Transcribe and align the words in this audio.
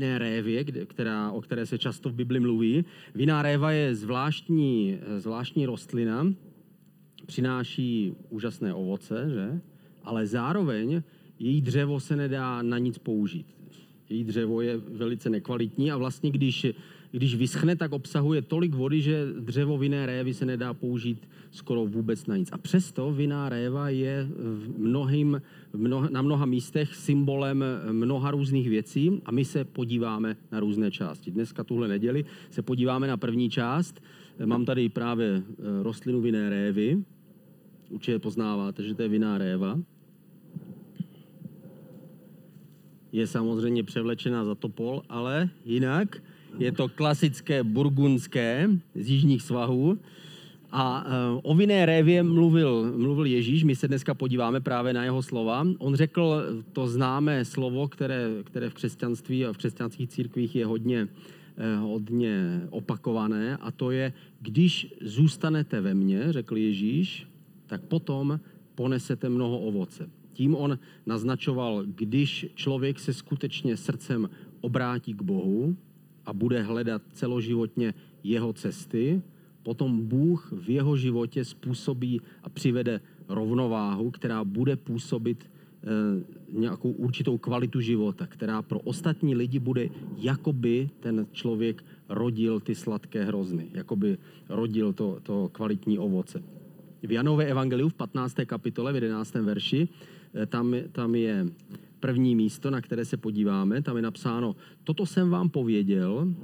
vinné 0.00 0.18
révě, 0.18 0.64
která, 0.64 1.30
o 1.30 1.40
které 1.40 1.66
se 1.66 1.78
často 1.78 2.10
v 2.10 2.14
Bibli 2.14 2.40
mluví. 2.40 2.84
Vinná 3.14 3.42
réva 3.42 3.72
je 3.72 3.94
zvláštní, 3.94 4.98
zvláštní 5.16 5.66
rostlina, 5.66 6.32
přináší 7.26 8.14
úžasné 8.30 8.74
ovoce, 8.74 9.30
že? 9.30 9.60
ale 10.02 10.26
zároveň 10.26 11.02
její 11.38 11.60
dřevo 11.60 12.00
se 12.00 12.16
nedá 12.16 12.62
na 12.62 12.78
nic 12.78 12.98
použít. 12.98 13.46
Její 14.08 14.24
dřevo 14.24 14.60
je 14.60 14.76
velice 14.76 15.30
nekvalitní 15.30 15.92
a 15.92 15.96
vlastně 15.96 16.30
když, 16.30 16.66
když 17.12 17.34
vyschne, 17.34 17.76
tak 17.76 17.92
obsahuje 17.92 18.42
tolik 18.42 18.74
vody, 18.74 19.02
že 19.02 19.26
dřevo 19.40 19.78
vinné 19.78 20.06
révy 20.06 20.34
se 20.34 20.46
nedá 20.46 20.74
použít 20.74 21.28
skoro 21.50 21.86
vůbec 21.86 22.26
na 22.26 22.36
nic. 22.36 22.48
A 22.52 22.58
přesto 22.58 23.12
vinná 23.12 23.48
réva 23.48 23.88
je 23.88 24.28
v 24.36 24.78
mnohým, 24.78 25.42
mnoha, 25.76 26.08
na 26.10 26.22
mnoha 26.22 26.46
místech 26.46 26.94
symbolem 26.96 27.64
mnoha 27.92 28.30
různých 28.30 28.68
věcí 28.68 29.20
a 29.24 29.30
my 29.30 29.44
se 29.44 29.64
podíváme 29.64 30.36
na 30.52 30.60
různé 30.60 30.90
části. 30.90 31.30
Dneska 31.30 31.64
tuhle 31.64 31.88
neděli 31.88 32.24
se 32.50 32.62
podíváme 32.62 33.06
na 33.06 33.16
první 33.16 33.50
část. 33.50 34.00
Mám 34.44 34.64
tady 34.64 34.88
právě 34.88 35.42
eh, 35.46 35.82
rostlinu 35.82 36.20
vinné 36.20 36.50
révy. 36.50 37.04
Určitě 37.88 38.18
poznáváte, 38.18 38.82
že 38.82 38.94
to 38.94 39.02
je 39.02 39.08
vinná 39.08 39.38
réva. 39.38 39.78
Je 43.12 43.26
samozřejmě 43.26 43.84
převlečená 43.84 44.44
za 44.44 44.54
topol, 44.54 45.02
ale 45.08 45.50
jinak 45.64 46.22
je 46.58 46.72
to 46.72 46.88
klasické 46.88 47.64
burgundské 47.64 48.68
z 48.94 49.08
jižních 49.10 49.42
svahů. 49.42 49.98
A 50.72 51.04
uh, 51.04 51.40
o 51.42 51.54
vinné 51.54 51.86
révě 51.86 52.22
mluvil, 52.22 52.92
mluvil 52.96 53.26
Ježíš, 53.26 53.64
my 53.64 53.76
se 53.76 53.88
dneska 53.88 54.14
podíváme 54.14 54.60
právě 54.60 54.92
na 54.92 55.04
jeho 55.04 55.22
slova. 55.22 55.66
On 55.78 55.94
řekl 55.94 56.42
to 56.72 56.86
známé 56.86 57.44
slovo, 57.44 57.88
které, 57.88 58.28
které 58.44 58.70
v 58.70 58.74
křesťanství 58.74 59.46
a 59.46 59.52
v 59.52 59.56
křesťanských 59.56 60.08
církvích 60.08 60.56
je 60.56 60.66
hodně, 60.66 61.08
uh, 61.08 61.90
hodně 61.90 62.60
opakované, 62.70 63.56
a 63.56 63.70
to 63.70 63.90
je, 63.90 64.12
když 64.40 64.94
zůstanete 65.02 65.80
ve 65.80 65.94
mně, 65.94 66.32
řekl 66.32 66.56
Ježíš, 66.56 67.26
tak 67.66 67.82
potom 67.82 68.40
ponesete 68.74 69.28
mnoho 69.28 69.58
ovoce. 69.58 70.10
Tím 70.32 70.54
on 70.54 70.78
naznačoval, 71.06 71.84
když 71.86 72.46
člověk 72.54 72.98
se 72.98 73.14
skutečně 73.14 73.76
srdcem 73.76 74.30
obrátí 74.60 75.14
k 75.14 75.22
Bohu 75.22 75.76
a 76.30 76.32
bude 76.32 76.62
hledat 76.62 77.02
celoživotně 77.12 77.94
jeho 78.22 78.52
cesty, 78.52 79.22
potom 79.62 80.06
Bůh 80.06 80.52
v 80.52 80.70
jeho 80.70 80.96
životě 80.96 81.44
způsobí 81.44 82.20
a 82.42 82.48
přivede 82.48 83.00
rovnováhu, 83.28 84.10
která 84.10 84.44
bude 84.44 84.76
působit 84.76 85.42
eh, 85.42 85.86
nějakou 86.52 86.90
určitou 86.90 87.38
kvalitu 87.38 87.80
života, 87.80 88.26
která 88.26 88.62
pro 88.62 88.78
ostatní 88.80 89.34
lidi 89.34 89.58
bude, 89.58 89.88
jako 90.16 90.52
by 90.52 90.90
ten 91.00 91.26
člověk 91.32 91.84
rodil 92.08 92.60
ty 92.60 92.74
sladké 92.74 93.24
hrozny, 93.24 93.66
jako 93.74 93.96
by 93.96 94.18
rodil 94.48 94.92
to, 94.92 95.18
to 95.22 95.50
kvalitní 95.52 95.98
ovoce. 95.98 96.42
V 97.02 97.12
Janové 97.12 97.44
evangeliu 97.44 97.88
v 97.88 97.94
15. 97.94 98.46
kapitole 98.46 98.92
v 98.92 98.94
11. 98.94 99.34
verši 99.34 99.88
eh, 100.34 100.46
tam, 100.46 100.74
tam 100.92 101.14
je 101.14 101.46
první 102.00 102.34
místo, 102.34 102.70
na 102.70 102.80
které 102.80 103.04
se 103.04 103.16
podíváme. 103.16 103.82
Tam 103.82 103.96
je 103.96 104.02
napsáno, 104.02 104.56
toto 104.84 105.06
jsem 105.06 105.30
vám 105.30 105.48
pověděl, 105.48 106.34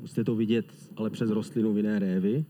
musíte 0.00 0.24
to 0.24 0.34
vidět 0.34 0.66
ale 0.96 1.10
přes 1.10 1.30
rostlinu 1.30 1.72
vinné 1.72 1.98
révy, 1.98 2.44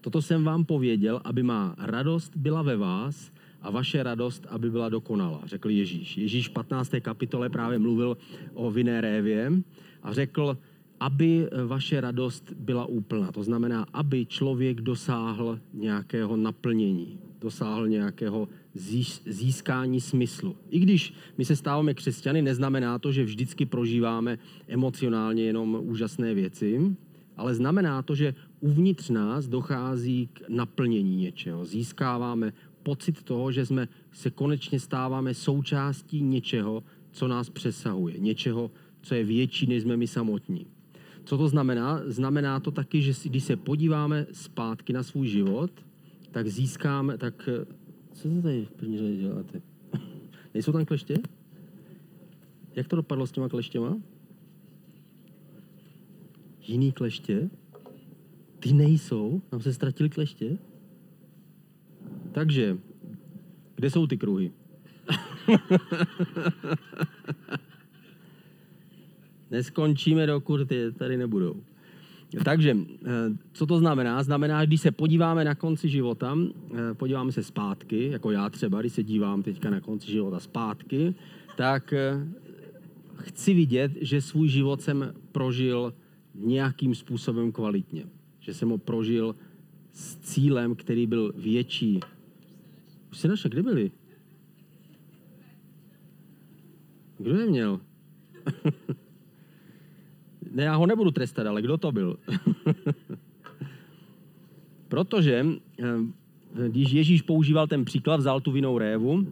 toto 0.00 0.22
jsem 0.22 0.44
vám 0.44 0.64
pověděl, 0.64 1.20
aby 1.24 1.42
má 1.42 1.74
radost 1.78 2.36
byla 2.36 2.62
ve 2.62 2.76
vás 2.76 3.32
a 3.62 3.70
vaše 3.70 4.02
radost, 4.02 4.46
aby 4.48 4.70
byla 4.70 4.88
dokonalá, 4.88 5.42
řekl 5.44 5.70
Ježíš. 5.70 6.18
Ježíš 6.18 6.48
v 6.48 6.52
15. 6.52 6.94
kapitole 7.02 7.50
právě 7.50 7.78
mluvil 7.78 8.16
o 8.54 8.70
vinné 8.70 9.00
révě 9.00 9.52
a 10.02 10.12
řekl, 10.12 10.58
aby 11.02 11.48
vaše 11.66 12.00
radost 12.00 12.52
byla 12.52 12.86
úplná. 12.86 13.32
To 13.32 13.42
znamená, 13.42 13.86
aby 13.92 14.26
člověk 14.26 14.80
dosáhl 14.80 15.58
nějakého 15.74 16.36
naplnění, 16.36 17.18
dosáhl 17.40 17.88
nějakého 17.88 18.48
získání 19.26 20.00
smyslu. 20.00 20.56
I 20.70 20.78
když 20.78 21.14
my 21.38 21.44
se 21.44 21.56
stáváme 21.56 21.94
křesťany, 21.94 22.42
neznamená 22.42 22.98
to, 22.98 23.12
že 23.12 23.24
vždycky 23.24 23.66
prožíváme 23.66 24.38
emocionálně 24.68 25.42
jenom 25.42 25.78
úžasné 25.82 26.34
věci, 26.34 26.96
ale 27.36 27.54
znamená 27.54 28.02
to, 28.02 28.14
že 28.14 28.34
uvnitř 28.60 29.10
nás 29.10 29.48
dochází 29.48 30.26
k 30.32 30.48
naplnění 30.48 31.16
něčeho. 31.16 31.64
Získáváme 31.64 32.52
pocit 32.82 33.22
toho, 33.22 33.52
že 33.52 33.66
jsme 33.66 33.88
se 34.12 34.30
konečně 34.30 34.80
stáváme 34.80 35.34
součástí 35.34 36.22
něčeho, 36.22 36.82
co 37.10 37.28
nás 37.28 37.50
přesahuje, 37.50 38.18
něčeho, 38.18 38.70
co 39.02 39.14
je 39.14 39.24
větší, 39.24 39.66
než 39.66 39.82
jsme 39.82 39.96
my 39.96 40.06
samotní. 40.06 40.66
Co 41.24 41.38
to 41.38 41.48
znamená? 41.48 42.02
Znamená 42.06 42.60
to 42.60 42.70
taky, 42.70 43.02
že 43.02 43.12
když 43.24 43.44
se 43.44 43.56
podíváme 43.56 44.26
zpátky 44.32 44.92
na 44.92 45.02
svůj 45.02 45.28
život, 45.28 45.70
tak 46.30 46.48
získáme, 46.48 47.18
tak 47.18 47.48
co 48.12 48.28
to 48.28 48.42
tady 48.42 48.64
v 48.64 48.72
první 48.72 48.98
řadě 48.98 49.16
děláte? 49.16 49.62
Nejsou 50.54 50.72
tam 50.72 50.84
kleště? 50.84 51.14
Jak 52.74 52.88
to 52.88 52.96
dopadlo 52.96 53.26
s 53.26 53.32
těma 53.32 53.48
kleštěma? 53.48 53.96
Jiný 56.60 56.92
kleště? 56.92 57.50
Ty 58.58 58.72
nejsou? 58.72 59.42
Tam 59.50 59.60
se 59.60 59.72
ztratili 59.72 60.10
kleště? 60.10 60.58
Takže, 62.32 62.78
kde 63.74 63.90
jsou 63.90 64.06
ty 64.06 64.18
kruhy? 64.18 64.52
Neskončíme, 69.52 70.26
dokud 70.26 70.68
ty 70.68 70.92
tady 70.92 71.16
nebudou. 71.16 71.62
Takže, 72.44 72.76
eh, 73.04 73.08
co 73.52 73.66
to 73.66 73.78
znamená? 73.78 74.22
Znamená, 74.22 74.64
když 74.64 74.80
se 74.80 74.90
podíváme 74.90 75.44
na 75.44 75.54
konci 75.54 75.88
života, 75.88 76.36
eh, 76.74 76.94
podíváme 76.94 77.32
se 77.32 77.42
zpátky, 77.42 78.10
jako 78.10 78.30
já 78.30 78.50
třeba, 78.50 78.80
když 78.80 78.92
se 78.92 79.02
dívám 79.02 79.42
teďka 79.42 79.70
na 79.70 79.80
konci 79.80 80.10
života 80.10 80.40
zpátky, 80.40 81.14
tak 81.56 81.92
eh, 81.92 82.28
chci 83.16 83.54
vidět, 83.54 83.92
že 84.00 84.20
svůj 84.20 84.48
život 84.48 84.82
jsem 84.82 85.14
prožil 85.32 85.94
nějakým 86.34 86.94
způsobem 86.94 87.52
kvalitně. 87.52 88.04
Že 88.40 88.54
jsem 88.54 88.68
ho 88.68 88.78
prožil 88.78 89.36
s 89.92 90.16
cílem, 90.16 90.74
který 90.74 91.06
byl 91.06 91.32
větší. 91.36 92.00
Už 93.10 93.18
se 93.18 93.28
naše, 93.28 93.48
kde 93.48 93.62
byli? 93.62 93.90
Kdo 97.18 97.38
je 97.40 97.46
měl? 97.46 97.80
ne, 100.54 100.62
já 100.62 100.74
ho 100.74 100.86
nebudu 100.86 101.10
trestat, 101.10 101.46
ale 101.46 101.62
kdo 101.62 101.76
to 101.76 101.92
byl? 101.92 102.18
Protože 104.88 105.46
eh, 105.78 105.84
když 106.68 106.92
Ježíš 106.92 107.22
používal 107.22 107.66
ten 107.66 107.84
příklad, 107.84 108.16
vzal 108.16 108.40
tu 108.40 108.52
vinou 108.52 108.78
révu, 108.78 109.26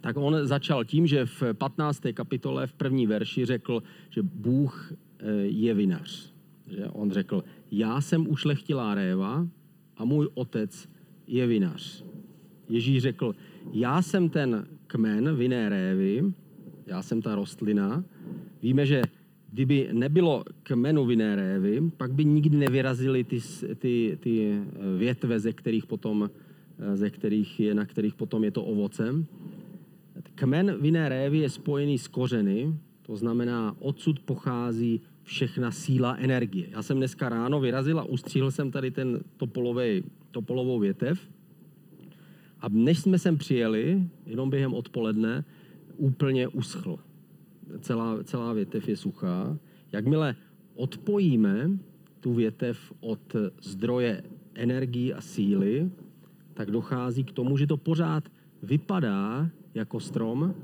tak 0.00 0.16
on 0.16 0.46
začal 0.46 0.84
tím, 0.84 1.06
že 1.06 1.26
v 1.26 1.42
15. 1.52 2.02
kapitole 2.14 2.66
v 2.66 2.72
první 2.72 3.06
verši 3.06 3.44
řekl, 3.44 3.82
že 4.10 4.22
Bůh 4.22 4.92
eh, 4.92 5.30
je 5.46 5.74
vinař. 5.74 6.32
Že 6.66 6.86
on 6.86 7.10
řekl, 7.10 7.44
já 7.70 8.00
jsem 8.00 8.30
ušlechtilá 8.30 8.94
réva 8.94 9.46
a 9.96 10.04
můj 10.04 10.28
otec 10.34 10.88
je 11.26 11.46
vinař. 11.46 12.04
Ježíš 12.68 13.02
řekl, 13.02 13.34
já 13.72 14.02
jsem 14.02 14.28
ten 14.28 14.66
kmen 14.86 15.36
vinné 15.36 15.68
révy, 15.68 16.32
já 16.86 17.02
jsem 17.02 17.22
ta 17.22 17.34
rostlina. 17.34 18.04
Víme, 18.62 18.86
že 18.86 19.02
kdyby 19.52 19.88
nebylo 19.92 20.44
kmenu 20.62 21.04
vinné 21.04 21.36
révy, 21.36 21.80
pak 21.96 22.12
by 22.12 22.24
nikdy 22.24 22.56
nevyrazily 22.56 23.24
ty, 23.24 23.38
ty, 23.78 24.18
ty 24.20 24.60
větve, 24.98 25.40
ze 25.40 25.52
kterých 25.52 25.86
potom, 25.86 26.30
ze 26.94 27.10
kterých 27.10 27.60
je, 27.60 27.74
na 27.74 27.86
kterých 27.86 28.14
potom 28.14 28.44
je 28.44 28.50
to 28.50 28.64
ovocem. 28.64 29.26
Kmen 30.34 30.76
vinné 30.80 31.08
révy 31.08 31.38
je 31.38 31.50
spojený 31.50 31.98
s 31.98 32.08
kořeny, 32.08 32.74
to 33.02 33.16
znamená, 33.16 33.76
odsud 33.78 34.20
pochází 34.20 35.00
všechna 35.22 35.70
síla 35.70 36.16
energie. 36.16 36.66
Já 36.70 36.82
jsem 36.82 36.96
dneska 36.96 37.28
ráno 37.28 37.60
vyrazil 37.60 38.00
a 38.00 38.04
ustříhl 38.04 38.50
jsem 38.50 38.70
tady 38.70 38.90
ten 38.90 39.20
topolový, 39.36 40.04
topolovou 40.30 40.78
větev. 40.78 41.28
A 42.60 42.68
než 42.68 42.98
jsme 42.98 43.18
sem 43.18 43.38
přijeli, 43.38 44.08
jenom 44.26 44.50
během 44.50 44.74
odpoledne, 44.74 45.44
úplně 45.96 46.48
uschl 46.48 46.98
celá, 47.80 48.24
celá 48.24 48.52
větev 48.52 48.88
je 48.88 48.96
suchá. 48.96 49.58
Jakmile 49.92 50.36
odpojíme 50.74 51.70
tu 52.20 52.34
větev 52.34 52.92
od 53.00 53.36
zdroje 53.62 54.22
energii 54.54 55.12
a 55.12 55.20
síly, 55.20 55.90
tak 56.54 56.70
dochází 56.70 57.24
k 57.24 57.32
tomu, 57.32 57.56
že 57.56 57.66
to 57.66 57.76
pořád 57.76 58.28
vypadá 58.62 59.50
jako 59.74 60.00
strom, 60.00 60.54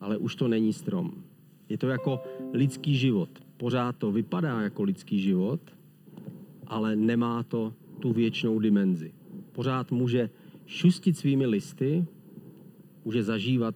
ale 0.00 0.16
už 0.16 0.36
to 0.36 0.48
není 0.48 0.72
strom. 0.72 1.12
Je 1.68 1.78
to 1.78 1.88
jako 1.88 2.22
lidský 2.52 2.96
život. 2.96 3.30
Pořád 3.56 3.96
to 3.96 4.12
vypadá 4.12 4.60
jako 4.60 4.82
lidský 4.82 5.20
život, 5.20 5.60
ale 6.66 6.96
nemá 6.96 7.42
to 7.42 7.74
tu 8.00 8.12
věčnou 8.12 8.58
dimenzi. 8.58 9.12
Pořád 9.52 9.92
může 9.92 10.30
šustit 10.66 11.16
svými 11.16 11.46
listy, 11.46 12.06
může 13.04 13.22
zažívat 13.22 13.74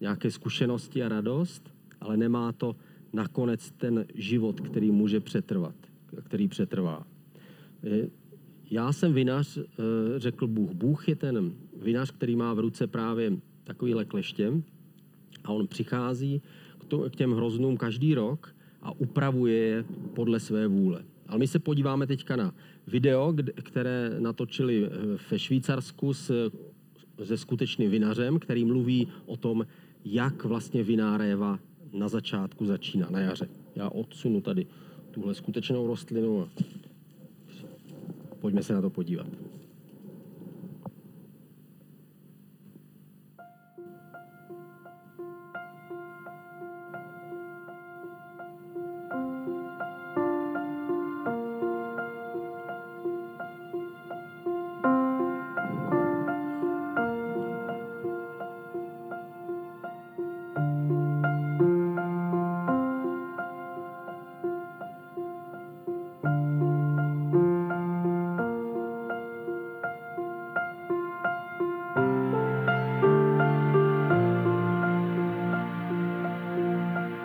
nějaké 0.00 0.30
zkušenosti 0.30 1.02
a 1.02 1.08
radost, 1.08 1.69
ale 2.00 2.16
nemá 2.16 2.52
to 2.52 2.76
nakonec 3.12 3.70
ten 3.70 4.06
život, 4.14 4.60
který 4.60 4.90
může 4.90 5.20
přetrvat, 5.20 5.74
který 6.22 6.48
přetrvá. 6.48 7.06
Já 8.70 8.92
jsem 8.92 9.12
vinař, 9.12 9.58
eh, 9.58 9.62
řekl 10.16 10.46
Bůh. 10.46 10.70
Bůh 10.70 11.08
je 11.08 11.16
ten 11.16 11.52
vinař, 11.82 12.10
který 12.10 12.36
má 12.36 12.54
v 12.54 12.58
ruce 12.58 12.86
právě 12.86 13.32
takovýhle 13.64 14.04
kleště 14.04 14.52
a 15.44 15.52
on 15.52 15.66
přichází 15.66 16.42
k 17.10 17.16
těm 17.16 17.32
hroznům 17.32 17.76
každý 17.76 18.14
rok 18.14 18.54
a 18.82 18.92
upravuje 18.92 19.54
je 19.54 19.84
podle 20.14 20.40
své 20.40 20.68
vůle. 20.68 21.04
Ale 21.26 21.38
my 21.38 21.46
se 21.46 21.58
podíváme 21.58 22.06
teďka 22.06 22.36
na 22.36 22.54
video, 22.86 23.34
které 23.62 24.16
natočili 24.18 24.86
eh, 24.86 24.90
ve 25.30 25.38
Švýcarsku 25.38 26.14
s, 26.14 26.50
se 27.24 27.36
skutečným 27.36 27.90
vinařem, 27.90 28.38
který 28.38 28.64
mluví 28.64 29.08
o 29.26 29.36
tom, 29.36 29.66
jak 30.04 30.44
vlastně 30.44 30.82
vináréva 30.82 31.58
na 31.92 32.08
začátku 32.08 32.66
začíná, 32.66 33.10
na 33.10 33.20
jaře. 33.20 33.48
Já 33.74 33.88
odsunu 33.88 34.40
tady 34.40 34.66
tuhle 35.10 35.34
skutečnou 35.34 35.86
rostlinu 35.86 36.42
a 36.42 36.48
pojďme 38.40 38.62
se 38.62 38.72
na 38.72 38.80
to 38.80 38.90
podívat. 38.90 39.26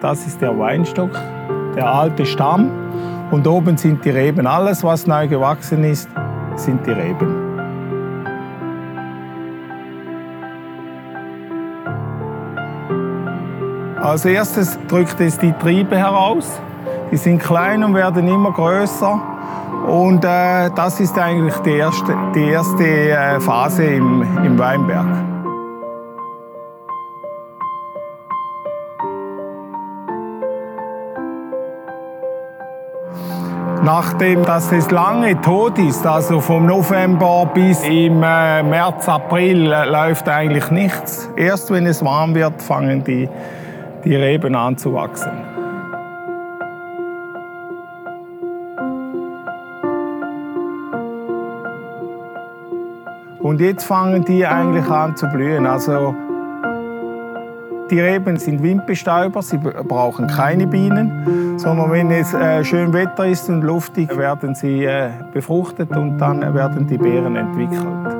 Das 0.05 0.27
ist 0.27 0.39
der 0.39 0.55
Weinstock, 0.59 1.09
der 1.75 1.91
alte 1.91 2.27
Stamm. 2.27 2.69
Und 3.31 3.47
oben 3.47 3.75
sind 3.75 4.05
die 4.05 4.11
Reben. 4.11 4.45
Alles, 4.45 4.83
was 4.83 5.07
neu 5.07 5.27
gewachsen 5.27 5.83
ist, 5.83 6.07
sind 6.57 6.85
die 6.85 6.91
Reben. 6.91 7.35
Als 13.99 14.25
erstes 14.25 14.77
drückt 14.87 15.19
es 15.21 15.39
die 15.39 15.53
Triebe 15.53 15.97
heraus. 15.97 16.61
Die 17.11 17.17
sind 17.17 17.39
klein 17.41 17.83
und 17.83 17.95
werden 17.95 18.27
immer 18.27 18.51
größer. 18.51 19.19
Und 19.87 20.23
äh, 20.23 20.69
das 20.75 20.99
ist 20.99 21.17
eigentlich 21.17 21.55
die 21.65 21.77
erste, 21.77 22.15
die 22.35 22.43
erste 22.43 22.83
äh, 22.83 23.39
Phase 23.39 23.83
im, 23.85 24.21
im 24.45 24.59
Weinberg. 24.59 25.24
Nachdem 33.85 34.43
dass 34.43 34.71
es 34.71 34.89
lange 34.89 35.39
tot 35.41 35.77
ist, 35.77 36.07
also 36.07 36.39
vom 36.39 36.65
November 36.65 37.47
bis 37.53 37.83
im 37.83 38.23
äh, 38.23 38.63
März, 38.63 39.07
April 39.07 39.71
äh, 39.71 39.85
läuft 39.85 40.27
eigentlich 40.27 40.71
nichts. 40.71 41.29
Erst 41.35 41.69
wenn 41.69 41.85
es 41.85 42.03
warm 42.03 42.33
wird, 42.33 42.63
fangen 42.63 43.03
die, 43.03 43.29
die 44.03 44.15
Reben 44.15 44.55
an 44.55 44.75
zu 44.75 44.91
wachsen. 44.95 45.29
Und 53.37 53.61
jetzt 53.61 53.83
fangen 53.83 54.25
die 54.25 54.47
eigentlich 54.47 54.89
an 54.89 55.15
zu 55.15 55.27
blühen. 55.27 55.67
Also 55.67 56.15
die 57.89 57.99
Reben 57.99 58.37
sind 58.37 58.63
Windbestäuber, 58.63 59.41
sie 59.41 59.57
brauchen 59.57 60.27
keine 60.27 60.67
Bienen, 60.67 61.57
sondern 61.57 61.91
wenn 61.91 62.11
es 62.11 62.33
äh, 62.33 62.63
schön 62.63 62.93
Wetter 62.93 63.27
ist 63.27 63.49
und 63.49 63.61
luftig, 63.61 64.15
werden 64.17 64.55
sie 64.55 64.85
äh, 64.85 65.09
befruchtet 65.33 65.91
und 65.91 66.17
dann 66.17 66.53
werden 66.53 66.87
die 66.87 66.97
Beeren 66.97 67.35
entwickelt. 67.35 68.14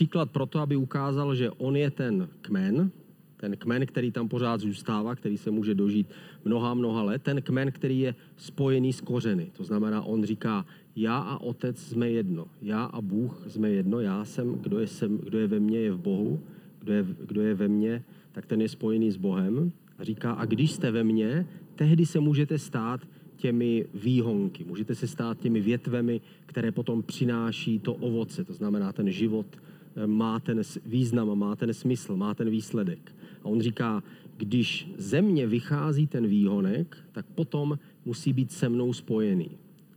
Příklad 0.00 0.30
proto, 0.30 0.64
aby 0.64 0.76
ukázal, 0.76 1.34
že 1.34 1.50
on 1.60 1.76
je 1.76 1.90
ten 1.90 2.28
kmen, 2.40 2.90
ten 3.36 3.56
kmen, 3.56 3.86
který 3.86 4.08
tam 4.08 4.28
pořád 4.28 4.60
zůstává, 4.60 5.14
který 5.14 5.36
se 5.36 5.50
může 5.50 5.74
dožít 5.74 6.08
mnoha, 6.44 6.74
mnoha 6.74 7.02
let, 7.02 7.22
ten 7.22 7.42
kmen, 7.42 7.72
který 7.72 8.00
je 8.00 8.14
spojený 8.36 8.92
s 8.92 9.00
kořeny. 9.00 9.52
To 9.52 9.64
znamená, 9.64 10.02
on 10.02 10.24
říká, 10.24 10.64
já 10.96 11.18
a 11.18 11.40
otec 11.40 11.78
jsme 11.78 12.10
jedno, 12.10 12.46
já 12.62 12.84
a 12.84 13.00
Bůh 13.00 13.44
jsme 13.46 13.70
jedno, 13.70 14.00
já 14.00 14.24
jsem, 14.24 14.54
kdo 14.54 14.78
je, 14.78 14.86
sem, 14.86 15.18
kdo 15.18 15.38
je 15.38 15.46
ve 15.46 15.60
mně, 15.60 15.78
je 15.78 15.92
v 15.92 16.00
Bohu, 16.00 16.40
kdo 16.80 16.92
je, 16.92 17.06
kdo 17.26 17.40
je 17.42 17.54
ve 17.54 17.68
mně, 17.68 18.04
tak 18.32 18.46
ten 18.46 18.60
je 18.60 18.68
spojený 18.68 19.10
s 19.10 19.16
Bohem. 19.16 19.72
A 19.98 20.04
říká, 20.04 20.32
a 20.32 20.44
když 20.44 20.72
jste 20.72 20.90
ve 20.90 21.04
mně, 21.04 21.46
tehdy 21.76 22.06
se 22.06 22.20
můžete 22.20 22.58
stát 22.58 23.00
těmi 23.36 23.84
výhonky, 23.94 24.64
můžete 24.64 24.94
se 24.94 25.06
stát 25.06 25.38
těmi 25.40 25.60
větvemi, 25.60 26.20
které 26.46 26.72
potom 26.72 27.02
přináší 27.02 27.78
to 27.78 27.94
ovoce, 27.94 28.44
to 28.44 28.52
znamená 28.52 28.92
ten 28.92 29.10
život 29.12 29.46
má 30.06 30.40
ten 30.40 30.62
význam, 30.86 31.38
má 31.38 31.56
ten 31.56 31.74
smysl, 31.74 32.16
má 32.16 32.34
ten 32.34 32.50
výsledek. 32.50 33.14
A 33.42 33.44
on 33.44 33.60
říká, 33.60 34.02
když 34.36 34.88
ze 34.96 35.22
mě 35.22 35.46
vychází 35.46 36.06
ten 36.06 36.26
výhonek, 36.26 36.96
tak 37.12 37.26
potom 37.26 37.78
musí 38.04 38.32
být 38.32 38.52
se 38.52 38.68
mnou 38.68 38.92
spojený. 38.92 39.50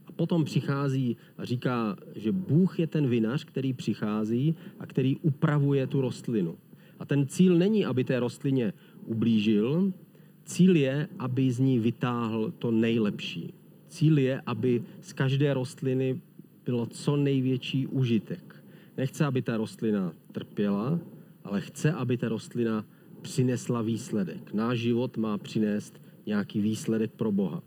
A 0.06 0.12
potom 0.12 0.44
přichází 0.44 1.16
a 1.38 1.44
říká, 1.44 1.96
že 2.14 2.32
Bůh 2.32 2.78
je 2.78 2.86
ten 2.86 3.06
vinař, 3.06 3.44
který 3.44 3.72
přichází 3.72 4.54
a 4.78 4.86
který 4.86 5.16
upravuje 5.16 5.86
tu 5.86 6.00
rostlinu. 6.00 6.56
A 6.98 7.04
ten 7.04 7.26
cíl 7.26 7.58
není, 7.58 7.84
aby 7.84 8.04
té 8.04 8.20
rostlině 8.20 8.72
ublížil, 9.06 9.92
Cíl 10.44 10.76
je, 10.76 11.08
aby 11.18 11.52
z 11.52 11.58
ní 11.58 11.78
vytáhl 11.78 12.52
to 12.58 12.70
nejlepší. 12.70 13.54
Cíl 13.88 14.18
je, 14.18 14.42
aby 14.46 14.82
z 15.00 15.12
každé 15.12 15.54
rostliny 15.54 16.20
bylo 16.64 16.86
co 16.86 17.16
největší 17.16 17.86
užitek. 17.86 18.53
Nechce, 18.96 19.24
aby 19.24 19.42
ta 19.42 19.56
rostlina 19.56 20.12
trpěla, 20.32 21.00
ale 21.44 21.60
chce, 21.60 21.92
aby 21.92 22.16
ta 22.16 22.28
rostlina 22.28 22.84
přinesla 23.22 23.82
výsledek. 23.82 24.54
Náš 24.54 24.78
život 24.78 25.16
má 25.16 25.38
přinést 25.38 26.00
nějaký 26.26 26.60
výsledek 26.60 27.10
pro 27.16 27.32
Boha. 27.32 27.62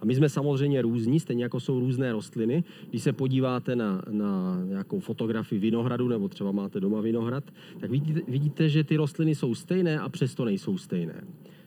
A 0.00 0.04
my 0.04 0.14
jsme 0.14 0.28
samozřejmě 0.28 0.82
různí, 0.82 1.20
stejně 1.20 1.44
jako 1.44 1.60
jsou 1.60 1.80
různé 1.80 2.12
rostliny. 2.12 2.64
Když 2.90 3.02
se 3.02 3.12
podíváte 3.12 3.76
na, 3.76 4.02
na 4.10 4.62
nějakou 4.64 5.00
fotografii 5.00 5.58
vinohradu, 5.58 6.08
nebo 6.08 6.28
třeba 6.28 6.52
máte 6.52 6.80
doma 6.80 7.00
vinohrad, 7.00 7.44
tak 7.80 7.90
vidíte, 7.90 8.20
vidíte, 8.28 8.68
že 8.68 8.84
ty 8.84 8.96
rostliny 8.96 9.34
jsou 9.34 9.54
stejné 9.54 10.00
a 10.00 10.08
přesto 10.08 10.44
nejsou 10.44 10.78
stejné 10.78 11.24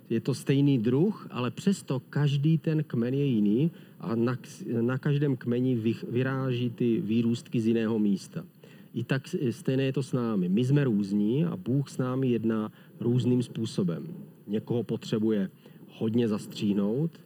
je 0.10 0.22
to 0.22 0.34
stejný 0.34 0.78
druh, 0.78 1.28
ale 1.32 1.52
přesto 1.52 2.00
každý 2.00 2.58
ten 2.58 2.84
kmen 2.84 3.14
je 3.14 3.26
jiný 3.26 3.72
a 4.00 4.16
na, 4.16 4.38
na 4.82 4.98
každém 4.98 5.38
kmeni 5.38 5.96
vyráží 6.10 6.70
ty 6.70 7.02
výrůstky 7.02 7.62
z 7.62 7.68
jiného 7.68 8.00
místa. 8.00 8.46
I 8.94 9.04
tak 9.04 9.28
stejné 9.50 9.84
je 9.84 9.94
to 9.94 10.04
s 10.04 10.14
námi. 10.14 10.50
My 10.50 10.66
jsme 10.66 10.84
různí 10.84 11.46
a 11.46 11.58
Bůh 11.58 11.90
s 11.90 11.98
námi 11.98 12.28
jedná 12.28 12.72
různým 13.00 13.44
způsobem. 13.44 14.08
Někoho 14.48 14.84
potřebuje 14.84 15.50
hodně 15.90 16.28
zastříhnout, 16.28 17.20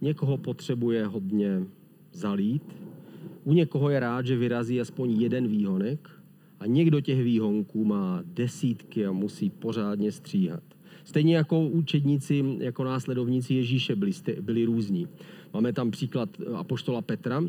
někoho 0.00 0.38
potřebuje 0.38 1.06
hodně 1.06 1.64
zalít, 2.12 2.62
u 3.44 3.52
někoho 3.52 3.90
je 3.90 4.00
rád, 4.00 4.26
že 4.26 4.36
vyrazí 4.36 4.80
aspoň 4.80 5.10
jeden 5.10 5.48
výhonek 5.48 6.10
a 6.60 6.66
někdo 6.66 7.00
těch 7.00 7.22
výhonků 7.22 7.84
má 7.84 8.22
desítky 8.26 9.06
a 9.06 9.12
musí 9.12 9.50
pořádně 9.50 10.12
stříhat. 10.12 10.62
Stejně 11.04 11.36
jako 11.36 11.68
učedníci, 11.68 12.44
jako 12.58 12.84
následovníci 12.84 13.54
Ježíše 13.54 13.96
byli, 13.96 14.12
byli 14.40 14.64
různí. 14.64 15.08
Máme 15.54 15.72
tam 15.72 15.90
příklad 15.90 16.28
apoštola 16.54 17.02
Petra, 17.02 17.42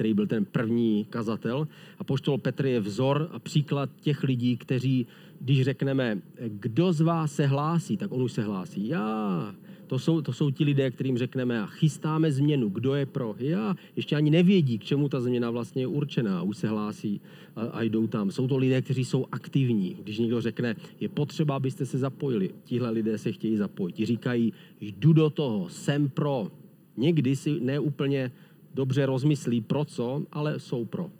který 0.00 0.14
byl 0.14 0.26
ten 0.26 0.44
první 0.44 1.04
kazatel. 1.04 1.68
A 1.98 2.04
poštol 2.04 2.38
Petr 2.38 2.66
je 2.66 2.80
vzor 2.80 3.28
a 3.32 3.38
příklad 3.38 3.90
těch 4.00 4.24
lidí, 4.24 4.56
kteří, 4.56 5.06
když 5.40 5.62
řekneme, 5.62 6.18
kdo 6.48 6.92
z 6.92 7.00
vás 7.00 7.32
se 7.32 7.46
hlásí, 7.46 7.96
tak 7.96 8.12
on 8.12 8.22
už 8.22 8.32
se 8.32 8.42
hlásí. 8.42 8.88
Já, 8.88 9.54
to 9.86 9.98
jsou, 9.98 10.20
to 10.20 10.32
jsou 10.32 10.50
ti 10.50 10.64
lidé, 10.64 10.90
kterým 10.90 11.18
řekneme 11.18 11.60
a 11.60 11.66
chystáme 11.66 12.32
změnu. 12.32 12.68
Kdo 12.68 12.94
je 12.94 13.06
pro? 13.06 13.34
Já. 13.38 13.76
Ještě 13.96 14.16
ani 14.16 14.30
nevědí, 14.30 14.78
k 14.78 14.84
čemu 14.84 15.08
ta 15.08 15.20
změna 15.20 15.50
vlastně 15.50 15.82
je 15.82 15.86
určená. 15.86 16.42
Už 16.42 16.56
se 16.56 16.68
hlásí 16.68 17.20
a, 17.56 17.60
a 17.60 17.82
jdou 17.82 18.06
tam. 18.06 18.30
Jsou 18.30 18.48
to 18.48 18.56
lidé, 18.56 18.82
kteří 18.82 19.04
jsou 19.04 19.26
aktivní. 19.32 19.96
Když 20.02 20.18
někdo 20.18 20.40
řekne, 20.40 20.76
je 21.00 21.08
potřeba, 21.08 21.56
abyste 21.56 21.86
se 21.86 21.98
zapojili. 21.98 22.50
Tihle 22.64 22.90
lidé 22.90 23.18
se 23.18 23.32
chtějí 23.32 23.56
zapojit. 23.56 23.92
Ti 23.92 24.06
říkají, 24.06 24.52
jdu 24.80 25.12
do 25.12 25.30
toho, 25.30 25.68
jsem 25.68 26.08
pro. 26.08 26.48
Někdy 26.96 27.36
si 27.36 27.60
neúplně 27.60 28.32
dobře 28.74 29.06
rozmyslí 29.06 29.60
pro 29.60 29.84
co, 29.84 30.22
ale 30.32 30.60
jsou 30.60 30.84
pro. 30.84 31.10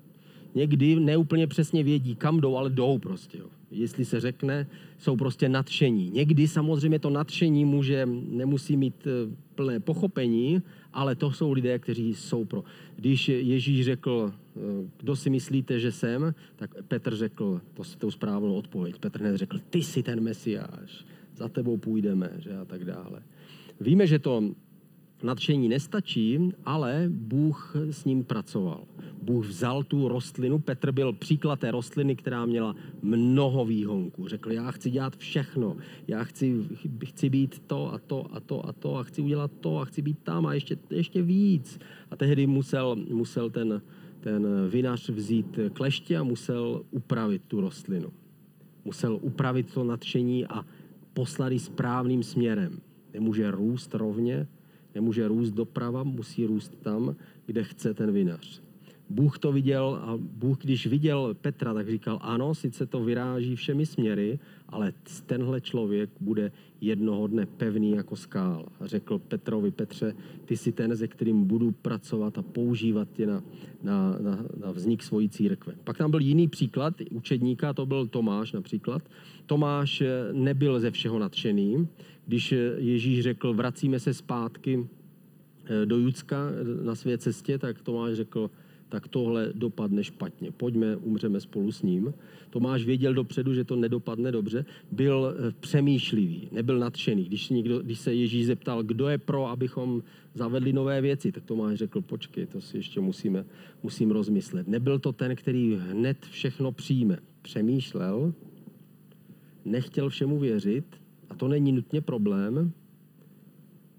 Někdy 0.55 1.01
neúplně 1.01 1.47
přesně 1.47 1.83
vědí, 1.83 2.17
kam 2.17 2.41
jdou, 2.41 2.57
ale 2.57 2.71
jdou 2.71 2.99
prostě. 2.99 3.39
Jo 3.39 3.47
jestli 3.71 4.05
se 4.05 4.21
řekne, 4.21 4.67
jsou 4.99 5.17
prostě 5.17 5.49
nadšení. 5.49 6.11
Někdy 6.11 6.49
samozřejmě 6.49 6.99
to 6.99 7.11
nadšení 7.11 7.65
může, 7.65 8.07
nemusí 8.29 8.77
mít 8.77 9.07
eh, 9.07 9.37
plné 9.55 9.81
pochopení, 9.81 10.63
ale 10.93 11.15
to 11.15 11.33
jsou 11.33 11.53
lidé, 11.53 11.79
kteří 11.79 12.15
jsou 12.15 12.45
pro. 12.45 12.65
Když 12.97 13.29
Ježíš 13.29 13.85
řekl, 13.85 14.33
eh, 14.33 14.61
kdo 14.97 15.17
si 15.17 15.31
myslíte, 15.31 15.81
že 15.81 15.93
jsem, 15.93 16.35
tak 16.57 16.75
Petr 16.89 17.17
řekl 17.17 17.61
to, 17.75 17.83
tou 17.99 18.11
správnou 18.11 18.55
odpověď. 18.55 18.99
Petr 18.99 19.21
hned 19.21 19.37
řekl, 19.37 19.59
ty 19.71 19.83
jsi 19.83 20.03
ten 20.03 20.21
mesiáš, 20.21 21.07
za 21.37 21.49
tebou 21.49 21.77
půjdeme, 21.77 22.31
že 22.39 22.57
a 22.57 22.65
tak 22.65 22.85
dále. 22.85 23.23
Víme, 23.81 24.07
že 24.07 24.19
to 24.19 24.43
nadšení 25.23 25.69
nestačí, 25.69 26.53
ale 26.65 27.05
Bůh 27.09 27.77
s 27.91 28.05
ním 28.05 28.25
pracoval. 28.25 28.85
Bůh 29.23 29.47
vzal 29.47 29.83
tu 29.83 30.09
rostlinu, 30.09 30.59
Petr 30.59 30.93
byl 30.93 31.13
příklad 31.13 31.61
té 31.61 31.71
rostliny, 31.71 32.17
která 32.17 32.47
měla 32.47 32.75
mnoho 33.03 33.65
výhonků. 33.65 34.29
Řekl, 34.29 34.53
já 34.53 34.71
chci 34.71 34.91
dělat 34.91 35.17
všechno, 35.17 35.77
já 36.09 36.25
chci, 36.25 36.69
chci 37.05 37.31
být 37.31 37.59
to 37.67 37.93
a 37.93 37.99
to 37.99 38.27
a 38.35 38.41
to 38.41 38.67
a 38.67 38.73
to 38.73 38.97
a 38.97 39.03
chci 39.03 39.23
udělat 39.23 39.51
to 39.61 39.79
a 39.79 39.85
chci 39.85 40.03
být 40.03 40.19
tam 40.19 40.47
a 40.47 40.55
ještě, 40.55 40.79
ještě 40.91 41.23
víc. 41.23 41.79
A 42.11 42.17
tehdy 42.17 42.47
musel, 42.47 42.97
musel 43.13 43.51
ten, 43.51 43.83
ten 44.21 44.47
vinař 44.69 45.09
vzít 45.09 45.59
kleště 45.73 46.17
a 46.17 46.23
musel 46.23 46.83
upravit 46.91 47.43
tu 47.49 47.61
rostlinu. 47.61 48.13
Musel 48.85 49.19
upravit 49.23 49.75
to 49.75 49.85
nadšení 49.85 50.47
a 50.47 50.65
poslat 51.13 51.53
ji 51.53 51.59
správným 51.59 52.23
směrem. 52.23 52.81
Nemůže 53.15 53.51
růst 53.51 53.95
rovně, 53.95 54.47
Nemůže 54.95 55.29
růst 55.29 55.51
doprava, 55.51 56.03
musí 56.03 56.47
růst 56.47 56.77
tam, 56.83 57.17
kde 57.47 57.65
chce 57.65 57.95
ten 57.95 58.13
vinař. 58.13 58.63
Bůh 59.11 59.39
to 59.39 59.53
viděl 59.53 60.01
a 60.03 60.15
Bůh, 60.17 60.59
když 60.59 60.87
viděl 60.87 61.35
Petra, 61.41 61.75
tak 61.75 61.89
říkal, 61.91 62.19
ano, 62.23 62.55
sice 62.55 62.87
to 62.87 63.05
vyráží 63.05 63.57
všemi 63.57 63.87
směry, 63.87 64.39
ale 64.73 64.93
tenhle 65.27 65.61
člověk 65.61 66.11
bude 66.21 66.53
jednoho 66.81 67.27
dne 67.27 67.47
pevný 67.47 67.91
jako 67.91 68.17
skál. 68.17 68.67
A 68.81 68.87
řekl 68.87 69.19
Petrovi, 69.19 69.71
Petře, 69.71 70.15
ty 70.45 70.57
jsi 70.57 70.73
ten, 70.73 70.97
se 70.97 71.09
kterým 71.09 71.45
budu 71.45 71.73
pracovat 71.73 72.39
a 72.39 72.43
používat 72.43 73.09
tě 73.13 73.27
na, 73.27 73.43
na, 73.83 74.19
na, 74.21 74.45
na 74.61 74.71
vznik 74.73 75.03
svojí 75.03 75.29
církve. 75.29 75.75
Pak 75.85 75.99
tam 75.99 76.11
byl 76.11 76.21
jiný 76.21 76.49
příklad 76.49 76.95
učedníka, 77.11 77.73
to 77.73 77.87
byl 77.87 78.07
Tomáš 78.07 78.53
například. 78.53 79.03
Tomáš 79.47 80.03
nebyl 80.33 80.81
ze 80.81 80.91
všeho 80.91 81.19
nadšený. 81.19 81.89
Když 82.27 82.55
Ježíš 82.77 83.23
řekl, 83.23 83.55
vracíme 83.55 83.99
se 84.01 84.15
zpátky 84.15 84.87
eh, 85.65 85.87
do 85.87 85.99
Judska 85.99 86.37
eh, 86.51 86.85
na 86.85 86.95
své 86.95 87.19
cestě, 87.19 87.59
tak 87.59 87.83
Tomáš 87.83 88.15
řekl, 88.15 88.51
tak 88.91 89.09
tohle 89.09 89.53
dopadne 89.55 90.05
špatně. 90.05 90.53
Pojďme, 90.53 90.97
umřeme 90.97 91.41
spolu 91.41 91.73
s 91.73 91.83
ním. 91.83 92.15
Tomáš 92.51 92.85
věděl 92.85 93.15
dopředu, 93.15 93.55
že 93.55 93.65
to 93.65 93.77
nedopadne 93.77 94.33
dobře. 94.33 94.65
Byl 94.93 95.35
eh, 95.35 95.53
přemýšlivý, 95.61 96.49
nebyl 96.53 96.79
nadšený. 96.79 97.25
Když, 97.25 97.49
někdo, 97.49 97.79
když 97.79 97.99
se 97.99 98.15
Ježíš 98.15 98.47
zeptal, 98.47 98.83
kdo 98.83 99.09
je 99.09 99.19
pro, 99.19 99.47
abychom 99.47 100.03
zavedli 100.35 100.73
nové 100.73 101.01
věci, 101.01 101.33
tak 101.33 101.45
Tomáš 101.45 101.79
řekl, 101.79 102.01
počkej, 102.01 102.47
to 102.47 102.61
si 102.61 102.77
ještě 102.77 103.01
musíme, 103.01 103.45
musím 103.83 104.11
rozmyslet. 104.11 104.69
Nebyl 104.69 104.99
to 104.99 105.13
ten, 105.13 105.37
který 105.37 105.79
hned 105.81 106.27
všechno 106.31 106.73
přijme. 106.73 107.19
Přemýšlel, 107.43 108.35
nechtěl 109.65 110.09
všemu 110.09 110.39
věřit 110.39 110.85
a 111.31 111.35
to 111.35 111.49
není 111.49 111.73
nutně 111.73 112.01
problém, 112.01 112.73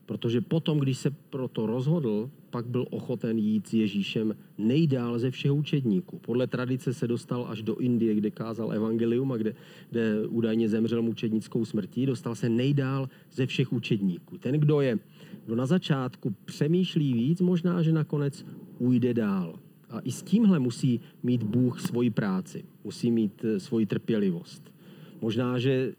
protože 0.05 0.41
potom, 0.41 0.79
když 0.79 0.97
se 0.97 1.11
pro 1.11 1.47
to 1.47 1.65
rozhodl, 1.65 2.29
pak 2.51 2.67
byl 2.67 2.85
ochoten 2.89 3.37
jít 3.37 3.67
s 3.67 3.73
Ježíšem 3.73 4.35
nejdál 4.57 5.19
ze 5.19 5.31
všech 5.31 5.51
učedníků. 5.51 6.19
Podle 6.19 6.47
tradice 6.47 6.93
se 6.93 7.07
dostal 7.07 7.45
až 7.49 7.61
do 7.61 7.75
Indie, 7.75 8.15
kde 8.15 8.31
kázal 8.31 8.73
evangelium 8.73 9.31
a 9.31 9.37
kde, 9.37 9.53
kde 9.89 10.27
údajně 10.27 10.69
zemřel 10.69 11.01
mučednickou 11.01 11.65
smrtí. 11.65 12.05
Dostal 12.05 12.35
se 12.35 12.49
nejdál 12.49 13.09
ze 13.31 13.45
všech 13.45 13.73
učedníků. 13.73 14.37
Ten, 14.37 14.59
kdo 14.59 14.81
je, 14.81 14.99
kdo 15.45 15.55
na 15.55 15.65
začátku 15.65 16.35
přemýšlí 16.45 17.13
víc, 17.13 17.41
možná, 17.41 17.81
že 17.81 17.91
nakonec 17.91 18.45
ujde 18.79 19.13
dál. 19.13 19.59
A 19.89 19.99
i 19.99 20.11
s 20.11 20.23
tímhle 20.23 20.59
musí 20.59 20.99
mít 21.23 21.43
Bůh 21.43 21.81
svoji 21.81 22.09
práci, 22.09 22.63
musí 22.83 23.11
mít 23.11 23.45
eh, 23.45 23.59
svoji 23.59 23.85
trpělivost. 23.85 24.73
Možná, 25.21 25.59
že 25.59 25.93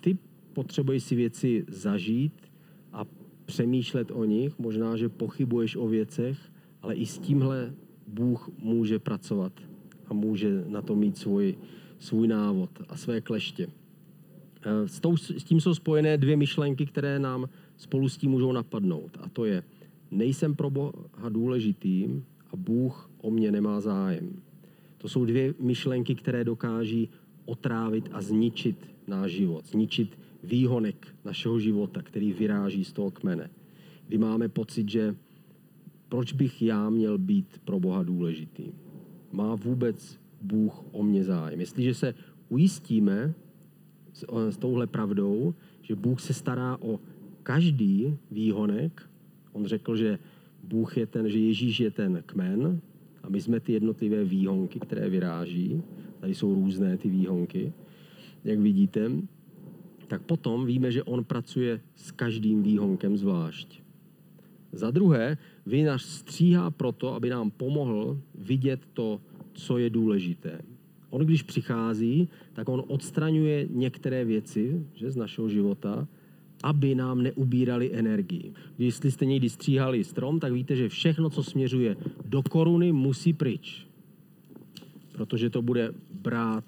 ty 0.00 0.18
potřebuješ 0.52 1.02
si 1.02 1.14
věci 1.16 1.64
zažít 1.68 2.32
a 2.92 3.04
přemýšlet 3.46 4.10
o 4.10 4.24
nich, 4.24 4.58
možná, 4.58 4.96
že 4.96 5.08
pochybuješ 5.08 5.76
o 5.76 5.88
věcech, 5.88 6.38
ale 6.82 6.94
i 6.94 7.06
s 7.06 7.18
tímhle 7.18 7.74
Bůh 8.06 8.50
může 8.58 8.98
pracovat 8.98 9.52
a 10.06 10.14
může 10.14 10.64
na 10.68 10.82
to 10.82 10.94
mít 10.94 11.18
svůj, 11.18 11.58
svůj 11.98 12.28
návod 12.28 12.70
a 12.88 12.96
své 12.96 13.20
kleště. 13.20 13.66
Eh, 14.62 14.88
s, 14.88 15.00
tou, 15.00 15.16
s 15.16 15.44
tím 15.44 15.60
jsou 15.60 15.74
spojené 15.74 16.18
dvě 16.18 16.36
myšlenky, 16.36 16.86
které 16.86 17.18
nám 17.18 17.48
spolu 17.76 18.08
s 18.08 18.16
tím 18.16 18.30
můžou 18.30 18.52
napadnout. 18.52 19.18
A 19.20 19.28
to 19.28 19.44
je, 19.44 19.62
nejsem 20.10 20.54
pro 20.54 20.70
Boha 20.70 21.28
důležitý 21.28 22.08
a 22.50 22.56
Bůh 22.56 23.10
o 23.20 23.30
mě 23.30 23.52
nemá 23.52 23.80
zájem. 23.80 24.42
To 24.98 25.08
jsou 25.08 25.24
dvě 25.24 25.54
myšlenky, 25.60 26.14
které 26.14 26.44
dokáží 26.44 27.08
otrávit 27.44 28.08
a 28.12 28.22
zničit 28.22 28.90
náš 29.06 29.32
život, 29.32 29.66
zničit 29.66 30.18
výhonek 30.44 31.14
našeho 31.24 31.60
života, 31.60 32.02
který 32.02 32.32
vyráží 32.32 32.84
z 32.84 32.92
toho 32.92 33.10
kmene. 33.10 33.50
Kdy 34.08 34.18
máme 34.18 34.48
pocit, 34.48 34.88
že 34.88 35.16
proč 36.08 36.32
bych 36.32 36.62
já 36.62 36.90
měl 36.90 37.18
být 37.18 37.60
pro 37.64 37.80
Boha 37.80 38.02
důležitý? 38.02 38.72
Má 39.32 39.54
vůbec 39.54 40.18
Bůh 40.42 40.84
o 40.92 41.02
mě 41.02 41.24
zájem? 41.24 41.60
Jestliže 41.60 41.94
se 41.94 42.14
ujistíme 42.48 43.34
s, 44.12 44.24
s 44.50 44.56
touhle 44.56 44.86
pravdou, 44.86 45.54
že 45.82 45.96
Bůh 45.96 46.20
se 46.20 46.34
stará 46.34 46.76
o 46.80 47.00
každý 47.42 48.16
výhonek, 48.30 49.10
on 49.52 49.66
řekl, 49.66 49.96
že 49.96 50.18
Bůh 50.64 50.96
je 50.96 51.06
ten, 51.06 51.30
že 51.30 51.38
Ježíš 51.38 51.80
je 51.80 51.90
ten 51.90 52.22
kmen 52.26 52.80
a 53.22 53.28
my 53.28 53.40
jsme 53.40 53.60
ty 53.60 53.72
jednotlivé 53.72 54.24
výhonky, 54.24 54.80
které 54.80 55.08
vyráží. 55.08 55.82
Tady 56.20 56.34
jsou 56.34 56.54
různé 56.54 56.96
ty 56.96 57.08
výhonky, 57.08 57.72
jak 58.44 58.58
vidíte 58.58 59.10
tak 60.06 60.22
potom 60.22 60.66
víme, 60.66 60.92
že 60.92 61.02
on 61.02 61.24
pracuje 61.24 61.80
s 61.94 62.10
každým 62.10 62.62
výhonkem 62.62 63.16
zvlášť. 63.16 63.82
Za 64.72 64.90
druhé, 64.90 65.38
vinař 65.66 66.02
stříhá 66.02 66.70
proto, 66.70 67.14
aby 67.14 67.30
nám 67.30 67.50
pomohl 67.50 68.18
vidět 68.34 68.80
to, 68.92 69.20
co 69.52 69.78
je 69.78 69.90
důležité. 69.90 70.60
On, 71.10 71.24
když 71.24 71.42
přichází, 71.42 72.28
tak 72.52 72.68
on 72.68 72.84
odstraňuje 72.86 73.68
některé 73.70 74.24
věci 74.24 74.86
že, 74.94 75.10
z 75.10 75.16
našeho 75.16 75.48
života, 75.48 76.08
aby 76.62 76.94
nám 76.94 77.22
neubírali 77.22 77.94
energii. 77.94 78.52
Když 78.76 78.94
jste 78.94 79.24
někdy 79.24 79.48
stříhali 79.50 80.04
strom, 80.04 80.40
tak 80.40 80.52
víte, 80.52 80.76
že 80.76 80.88
všechno, 80.88 81.30
co 81.30 81.42
směřuje 81.42 81.96
do 82.24 82.42
koruny, 82.42 82.92
musí 82.92 83.32
pryč. 83.32 83.86
Protože 85.12 85.50
to 85.50 85.62
bude 85.62 85.92
brát 86.12 86.64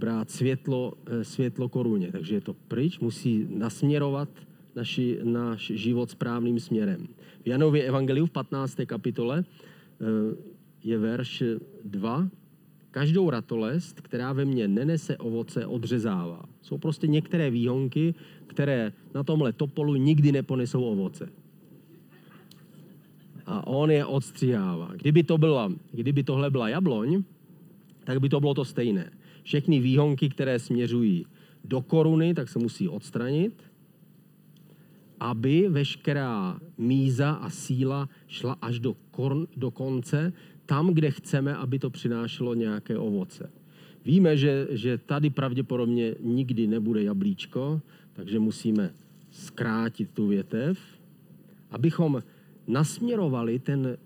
brát 0.00 0.30
světlo, 0.30 0.92
eh, 1.06 1.24
světlo 1.24 1.68
koruně. 1.68 2.12
Takže 2.12 2.34
je 2.34 2.40
to 2.40 2.54
pryč, 2.54 2.98
musí 2.98 3.46
nasměrovat 3.52 4.28
naši, 4.76 5.20
náš 5.22 5.72
život 5.74 6.10
správným 6.10 6.60
směrem. 6.60 7.08
V 7.44 7.46
Janově 7.46 7.84
Evangeliu 7.84 8.26
v 8.26 8.30
15. 8.30 8.86
kapitole 8.86 9.44
eh, 9.44 10.04
je 10.84 10.98
verš 10.98 11.42
2. 11.84 12.28
Každou 12.90 13.30
ratolest, 13.30 14.00
která 14.00 14.32
ve 14.32 14.44
mně 14.44 14.68
nenese 14.68 15.16
ovoce, 15.16 15.66
odřezává. 15.66 16.42
Jsou 16.62 16.78
prostě 16.78 17.06
některé 17.06 17.50
výhonky, 17.50 18.14
které 18.46 18.92
na 19.14 19.22
tomhle 19.22 19.52
topolu 19.52 19.94
nikdy 19.94 20.32
neponesou 20.32 20.82
ovoce. 20.82 21.28
A 23.46 23.66
on 23.66 23.90
je 23.90 24.04
odstřihává. 24.04 24.90
Kdyby, 24.96 25.22
to 25.22 25.38
byla, 25.38 25.72
kdyby 25.92 26.22
tohle 26.22 26.50
byla 26.50 26.68
jabloň, 26.68 27.22
tak 28.04 28.20
by 28.20 28.28
to 28.28 28.40
bylo 28.40 28.54
to 28.54 28.64
stejné. 28.64 29.10
Všechny 29.42 29.80
výhonky, 29.80 30.28
které 30.28 30.58
směřují 30.58 31.26
do 31.64 31.82
koruny, 31.82 32.34
tak 32.34 32.48
se 32.48 32.58
musí 32.58 32.88
odstranit. 32.88 33.62
aby 35.20 35.68
veškerá 35.68 36.60
míza 36.78 37.30
a 37.30 37.50
síla 37.50 38.08
šla 38.26 38.56
až 38.62 38.78
do, 38.78 38.96
korn, 39.10 39.46
do 39.56 39.70
konce, 39.70 40.32
tam, 40.66 40.94
kde 40.94 41.10
chceme, 41.10 41.56
aby 41.56 41.78
to 41.78 41.90
přinášelo 41.90 42.54
nějaké 42.54 42.98
ovoce. 42.98 43.50
Víme, 44.04 44.36
že, 44.36 44.68
že 44.70 44.98
tady 44.98 45.30
pravděpodobně 45.30 46.14
nikdy 46.20 46.66
nebude 46.66 47.02
jablíčko, 47.02 47.80
takže 48.12 48.38
musíme 48.38 48.90
zkrátit 49.30 50.10
tu 50.10 50.26
větev, 50.26 50.78
abychom 51.70 52.22
nasměrovali 52.66 53.58
ten, 53.58 53.98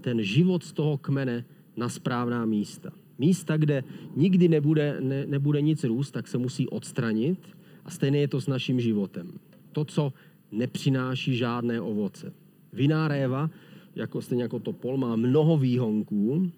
ten 0.00 0.22
život 0.22 0.64
z 0.64 0.72
toho 0.72 0.98
kmene 0.98 1.44
na 1.76 1.88
správná 1.88 2.46
místa. 2.46 2.90
Místa, 3.22 3.56
kde 3.56 3.84
nikdy 4.16 4.48
nebude, 4.48 4.96
ne, 5.00 5.26
nebude 5.26 5.60
nic 5.60 5.84
růst, 5.84 6.10
tak 6.10 6.28
se 6.28 6.38
musí 6.38 6.68
odstranit 6.68 7.38
a 7.84 7.90
stejně 7.90 8.20
je 8.20 8.28
to 8.28 8.40
s 8.40 8.46
naším 8.46 8.80
životem. 8.80 9.32
To, 9.72 9.84
co 9.84 10.12
nepřináší 10.52 11.36
žádné 11.36 11.80
ovoce. 11.80 12.32
Viná 12.72 13.08
réva, 13.08 13.50
jako 13.94 14.22
stejně 14.22 14.42
jako 14.42 14.58
to 14.58 14.72
pol, 14.72 14.96
má 14.96 15.16
mnoho 15.16 15.58
výhonků 15.58 16.50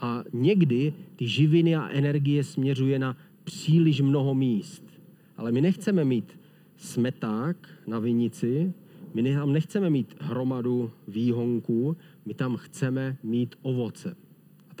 a 0.00 0.24
někdy 0.32 0.94
ty 1.16 1.28
živiny 1.28 1.76
a 1.76 1.88
energie 1.88 2.44
směřuje 2.44 2.98
na 2.98 3.16
příliš 3.44 4.00
mnoho 4.00 4.34
míst. 4.34 4.84
Ale 5.36 5.52
my 5.52 5.60
nechceme 5.60 6.04
mít 6.04 6.38
smeták 6.76 7.68
na 7.86 7.98
vinici, 7.98 8.72
my 9.14 9.34
tam 9.34 9.52
nechceme 9.52 9.90
mít 9.90 10.16
hromadu 10.20 10.90
výhonků, 11.08 11.96
my 12.26 12.34
tam 12.34 12.56
chceme 12.56 13.16
mít 13.22 13.54
ovoce. 13.62 14.16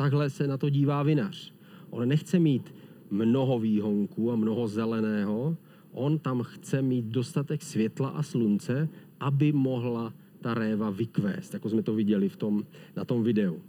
Takhle 0.00 0.30
se 0.30 0.46
na 0.46 0.56
to 0.56 0.68
dívá 0.68 1.02
vinař. 1.02 1.52
On 1.90 2.08
nechce 2.08 2.38
mít 2.38 2.74
mnoho 3.10 3.58
výhonků 3.58 4.32
a 4.32 4.36
mnoho 4.36 4.68
zeleného, 4.68 5.56
on 5.92 6.18
tam 6.18 6.42
chce 6.42 6.82
mít 6.82 7.04
dostatek 7.04 7.62
světla 7.62 8.08
a 8.08 8.22
slunce, 8.22 8.88
aby 9.20 9.52
mohla 9.52 10.14
ta 10.40 10.54
réva 10.54 10.90
vykvést, 10.90 11.54
jako 11.54 11.68
jsme 11.68 11.82
to 11.82 11.94
viděli 11.94 12.28
v 12.28 12.36
tom, 12.36 12.64
na 12.96 13.04
tom 13.04 13.22
videu. 13.22 13.60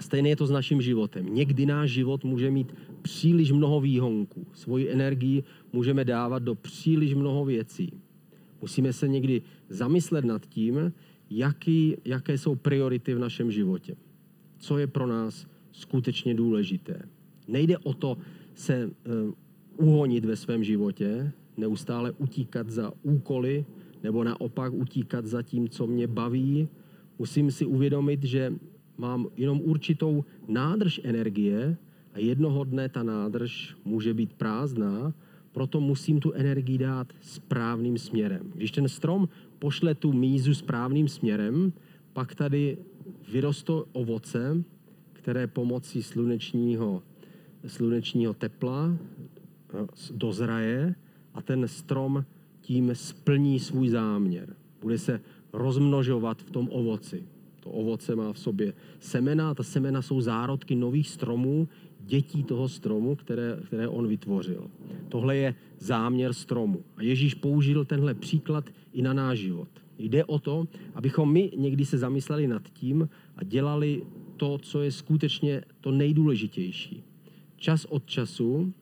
Stejně 0.00 0.30
je 0.30 0.36
to 0.36 0.46
s 0.46 0.50
naším 0.50 0.82
životem. 0.82 1.34
Někdy 1.34 1.66
náš 1.66 1.90
život 1.90 2.24
může 2.24 2.50
mít 2.50 2.74
příliš 3.02 3.52
mnoho 3.52 3.80
výhonků. 3.80 4.46
Svoji 4.52 4.90
energii 4.90 5.44
můžeme 5.72 6.04
dávat 6.04 6.42
do 6.42 6.54
příliš 6.54 7.14
mnoho 7.14 7.44
věcí. 7.44 7.92
Musíme 8.60 8.92
se 8.92 9.08
někdy 9.08 9.42
zamyslet 9.68 10.24
nad 10.24 10.46
tím, 10.46 10.92
jaký, 11.30 11.96
jaké 12.04 12.38
jsou 12.38 12.54
priority 12.54 13.14
v 13.14 13.18
našem 13.18 13.50
životě. 13.50 13.96
Co 14.62 14.78
je 14.78 14.86
pro 14.86 15.06
nás 15.06 15.46
skutečně 15.72 16.34
důležité. 16.34 17.02
Nejde 17.48 17.78
o 17.78 17.94
to 17.94 18.18
se 18.54 18.86
uh, 18.86 19.86
uhonit 19.88 20.24
ve 20.24 20.36
svém 20.36 20.64
životě, 20.64 21.32
neustále 21.56 22.12
utíkat 22.12 22.70
za 22.70 22.92
úkoly, 23.02 23.64
nebo 24.02 24.24
naopak 24.24 24.72
utíkat 24.72 25.26
za 25.26 25.42
tím, 25.42 25.68
co 25.68 25.86
mě 25.86 26.06
baví. 26.06 26.68
Musím 27.18 27.50
si 27.50 27.66
uvědomit, 27.66 28.24
že 28.24 28.52
mám 28.98 29.26
jenom 29.36 29.60
určitou 29.64 30.24
nádrž 30.48 31.00
energie 31.04 31.76
a 32.14 32.18
jednoho 32.18 32.64
dne 32.64 32.88
ta 32.88 33.02
nádrž 33.02 33.76
může 33.84 34.14
být 34.14 34.32
prázdná, 34.32 35.14
proto 35.52 35.80
musím 35.80 36.20
tu 36.20 36.32
energii 36.32 36.78
dát 36.78 37.12
správným 37.20 37.98
směrem. 37.98 38.52
Když 38.54 38.70
ten 38.70 38.88
strom 38.88 39.28
pošle 39.58 39.94
tu 39.94 40.12
mízu 40.12 40.54
správným 40.54 41.08
směrem, 41.08 41.72
pak 42.12 42.34
tady 42.34 42.78
vyrostou 43.32 43.84
ovoce, 43.92 44.64
které 45.12 45.46
pomocí 45.46 46.02
slunečního, 46.02 47.02
slunečního 47.66 48.34
tepla 48.34 48.96
eh, 49.74 49.86
dozraje 50.14 50.94
a 51.34 51.42
ten 51.42 51.68
strom 51.68 52.24
tím 52.60 52.94
splní 52.94 53.60
svůj 53.60 53.88
záměr. 53.88 54.56
Bude 54.80 54.98
se 54.98 55.20
rozmnožovat 55.52 56.42
v 56.42 56.50
tom 56.50 56.68
ovoci. 56.72 57.24
To 57.60 57.70
ovoce 57.70 58.16
má 58.16 58.32
v 58.32 58.38
sobě 58.38 58.72
semena 59.00 59.50
a 59.50 59.54
ta 59.54 59.62
semena 59.62 60.02
jsou 60.02 60.20
zárodky 60.20 60.74
nových 60.74 61.08
stromů, 61.08 61.68
dětí 62.00 62.44
toho 62.44 62.68
stromu, 62.68 63.16
které, 63.16 63.58
které 63.66 63.88
on 63.88 64.08
vytvořil. 64.08 64.70
Tohle 65.08 65.36
je 65.36 65.54
záměr 65.78 66.32
stromu. 66.32 66.84
A 66.96 67.02
Ježíš 67.02 67.34
použil 67.34 67.84
tenhle 67.84 68.14
příklad 68.14 68.70
i 68.92 69.02
na 69.02 69.12
náš 69.12 69.38
život. 69.38 69.68
Jde 70.02 70.24
o 70.24 70.38
to, 70.38 70.68
abychom 70.94 71.32
my 71.32 71.52
někdy 71.56 71.84
se 71.84 71.98
zamysleli 71.98 72.46
nad 72.46 72.68
tím 72.68 73.08
a 73.36 73.44
dělali 73.44 74.02
to, 74.36 74.58
co 74.58 74.82
je 74.82 74.92
skutečně 74.92 75.62
to 75.80 75.90
nejdůležitější. 75.90 77.02
Čas 77.56 77.84
od 77.84 78.06
času 78.06 78.72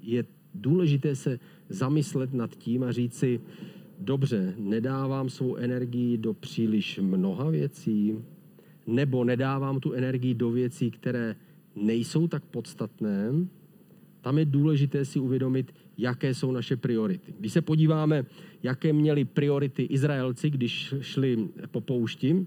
je 0.00 0.24
důležité 0.54 1.16
se 1.16 1.38
zamyslet 1.68 2.34
nad 2.34 2.56
tím 2.56 2.82
a 2.82 2.92
říct 2.92 3.14
si, 3.14 3.40
dobře, 3.98 4.54
nedávám 4.58 5.28
svou 5.28 5.56
energii 5.56 6.18
do 6.18 6.34
příliš 6.34 6.98
mnoha 7.02 7.50
věcí, 7.50 8.14
nebo 8.86 9.24
nedávám 9.24 9.80
tu 9.80 9.92
energii 9.92 10.34
do 10.34 10.50
věcí, 10.50 10.90
které 10.90 11.36
nejsou 11.76 12.28
tak 12.28 12.44
podstatné, 12.44 13.32
tam 14.20 14.38
je 14.38 14.44
důležité 14.44 15.04
si 15.04 15.18
uvědomit, 15.18 15.74
jaké 15.98 16.34
jsou 16.34 16.52
naše 16.52 16.76
priority. 16.76 17.34
Když 17.38 17.52
se 17.52 17.62
podíváme, 17.62 18.24
jaké 18.62 18.92
měli 18.92 19.24
priority 19.24 19.82
Izraelci, 19.82 20.50
když 20.50 20.94
šli 21.00 21.48
po 21.70 21.80
poušti, 21.80 22.46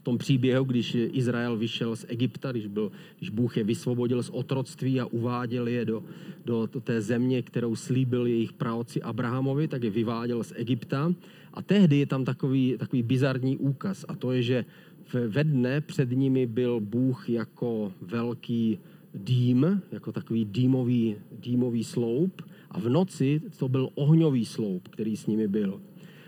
v 0.00 0.02
tom 0.02 0.18
příběhu, 0.18 0.64
když 0.64 0.94
Izrael 0.94 1.56
vyšel 1.56 1.96
z 1.96 2.04
Egypta, 2.08 2.52
když, 2.52 2.66
byl, 2.66 2.92
když 3.18 3.30
Bůh 3.30 3.56
je 3.56 3.64
vysvobodil 3.64 4.22
z 4.22 4.30
otroctví 4.30 5.00
a 5.00 5.06
uváděl 5.06 5.68
je 5.68 5.84
do, 5.84 6.02
do 6.44 6.66
té 6.66 7.00
země, 7.00 7.42
kterou 7.42 7.76
slíbil 7.76 8.26
jejich 8.26 8.52
praoci 8.52 9.02
Abrahamovi, 9.02 9.68
tak 9.68 9.82
je 9.82 9.90
vyváděl 9.90 10.44
z 10.44 10.52
Egypta. 10.56 11.14
A 11.54 11.62
tehdy 11.62 11.96
je 11.96 12.06
tam 12.06 12.24
takový, 12.24 12.76
takový 12.78 13.02
bizarní 13.02 13.56
úkaz 13.56 14.04
a 14.08 14.14
to 14.14 14.32
je, 14.32 14.42
že 14.42 14.64
ve 15.28 15.44
dne 15.44 15.80
před 15.80 16.10
nimi 16.10 16.46
byl 16.46 16.80
Bůh 16.80 17.30
jako 17.30 17.92
velký 18.00 18.78
dým, 19.24 19.82
jako 19.92 20.12
takový 20.12 20.44
dýmový, 20.44 21.16
dýmový 21.40 21.84
sloup 21.84 22.42
a 22.70 22.80
v 22.80 22.88
noci 22.88 23.42
to 23.58 23.68
byl 23.68 23.88
ohňový 23.94 24.44
sloup, 24.44 24.88
který 24.88 25.16
s 25.16 25.26
nimi 25.26 25.48
byl. 25.48 25.80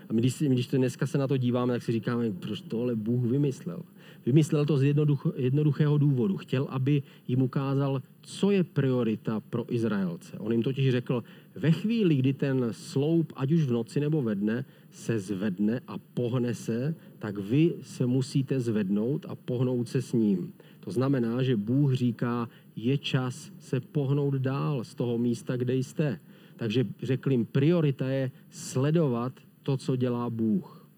A 0.09 0.13
my, 0.13 0.21
když, 0.21 0.43
když 0.47 0.67
to 0.67 0.77
dneska 0.77 1.07
se 1.07 1.17
na 1.17 1.27
to 1.27 1.37
díváme, 1.37 1.73
tak 1.73 1.83
si 1.83 1.91
říkáme, 1.91 2.31
proč 2.31 2.61
tohle 2.61 2.95
Bůh 2.95 3.25
vymyslel. 3.25 3.81
Vymyslel 4.25 4.65
to 4.65 4.77
z 4.77 4.83
jednoduch, 4.83 5.27
jednoduchého 5.35 5.97
důvodu. 5.97 6.37
Chtěl, 6.37 6.67
aby 6.69 7.03
jim 7.27 7.41
ukázal, 7.41 8.01
co 8.21 8.51
je 8.51 8.63
priorita 8.63 9.39
pro 9.39 9.73
Izraelce. 9.73 10.37
On 10.39 10.51
jim 10.51 10.63
totiž 10.63 10.91
řekl, 10.91 11.23
ve 11.55 11.71
chvíli, 11.71 12.15
kdy 12.15 12.33
ten 12.33 12.67
sloup, 12.71 13.33
ať 13.35 13.51
už 13.51 13.63
v 13.63 13.71
noci 13.71 13.99
nebo 13.99 14.21
ve 14.21 14.35
dne, 14.35 14.65
se 14.91 15.19
zvedne 15.19 15.81
a 15.87 15.97
pohne 15.97 16.53
se, 16.53 16.95
tak 17.19 17.37
vy 17.37 17.73
se 17.81 18.05
musíte 18.05 18.59
zvednout 18.59 19.25
a 19.29 19.35
pohnout 19.35 19.87
se 19.87 20.01
s 20.01 20.13
ním. 20.13 20.53
To 20.79 20.91
znamená, 20.91 21.43
že 21.43 21.55
Bůh 21.55 21.93
říká, 21.93 22.49
je 22.75 22.97
čas 22.97 23.51
se 23.59 23.79
pohnout 23.79 24.33
dál 24.33 24.83
z 24.83 24.95
toho 24.95 25.17
místa, 25.17 25.57
kde 25.57 25.75
jste. 25.75 26.19
Takže 26.55 26.85
řekl 27.03 27.31
jim, 27.31 27.45
priorita 27.45 28.09
je 28.09 28.31
sledovat 28.49 29.33
to, 29.63 29.77
co 29.77 29.95
dělá 29.95 30.29
Bůh. 30.29 30.89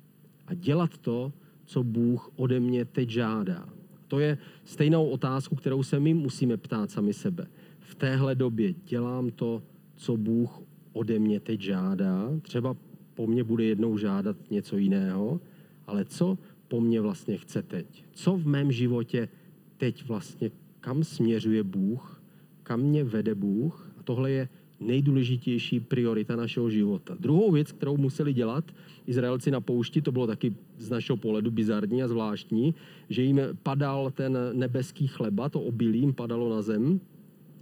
A 0.47 0.53
dělat 0.53 0.97
to, 0.97 1.33
co 1.65 1.83
Bůh 1.83 2.31
ode 2.35 2.59
mě 2.59 2.85
teď 2.85 3.09
žádá. 3.09 3.69
To 4.07 4.19
je 4.19 4.37
stejnou 4.65 5.09
otázku, 5.09 5.55
kterou 5.55 5.83
se 5.83 5.99
my 5.99 6.13
musíme 6.13 6.57
ptát 6.57 6.91
sami 6.91 7.13
sebe. 7.13 7.47
V 7.79 7.95
téhle 7.95 8.35
době 8.35 8.73
dělám 8.85 9.29
to, 9.29 9.63
co 9.95 10.17
Bůh 10.17 10.61
ode 10.93 11.19
mě 11.19 11.39
teď 11.39 11.61
žádá. 11.61 12.29
Třeba 12.41 12.75
po 13.13 13.27
mně 13.27 13.43
bude 13.43 13.63
jednou 13.63 13.97
žádat 13.97 14.37
něco 14.51 14.77
jiného, 14.77 15.41
ale 15.87 16.05
co 16.05 16.37
po 16.67 16.81
mně 16.81 17.01
vlastně 17.01 17.37
chce 17.37 17.61
teď? 17.61 18.05
Co 18.11 18.37
v 18.37 18.47
mém 18.47 18.71
životě 18.71 19.29
teď 19.77 20.07
vlastně, 20.07 20.51
kam 20.83 21.03
směřuje 21.03 21.63
Bůh, 21.63 22.21
kam 22.63 22.79
mě 22.79 23.03
vede 23.03 23.35
Bůh? 23.35 23.91
A 23.99 24.03
tohle 24.03 24.31
je 24.31 24.49
nejdůležitější 24.79 25.79
priorita 25.79 26.35
našeho 26.35 26.69
života. 26.69 27.15
Druhou 27.19 27.51
věc, 27.51 27.71
kterou 27.71 27.97
museli 27.97 28.33
dělat 28.33 28.71
Izraelci 29.07 29.51
na 29.51 29.61
poušti, 29.61 30.01
to 30.01 30.11
bylo 30.11 30.27
taky 30.27 30.55
z 30.77 30.89
našeho 30.89 31.17
pohledu 31.17 31.51
bizarní 31.51 32.03
a 32.03 32.07
zvláštní, 32.07 32.75
že 33.09 33.23
jim 33.23 33.39
padal 33.63 34.11
ten 34.11 34.37
nebeský 34.53 35.07
chleba, 35.07 35.49
to 35.49 35.61
obilí 35.61 35.99
jim 35.99 36.13
padalo 36.13 36.49
na 36.49 36.61
zem 36.61 36.99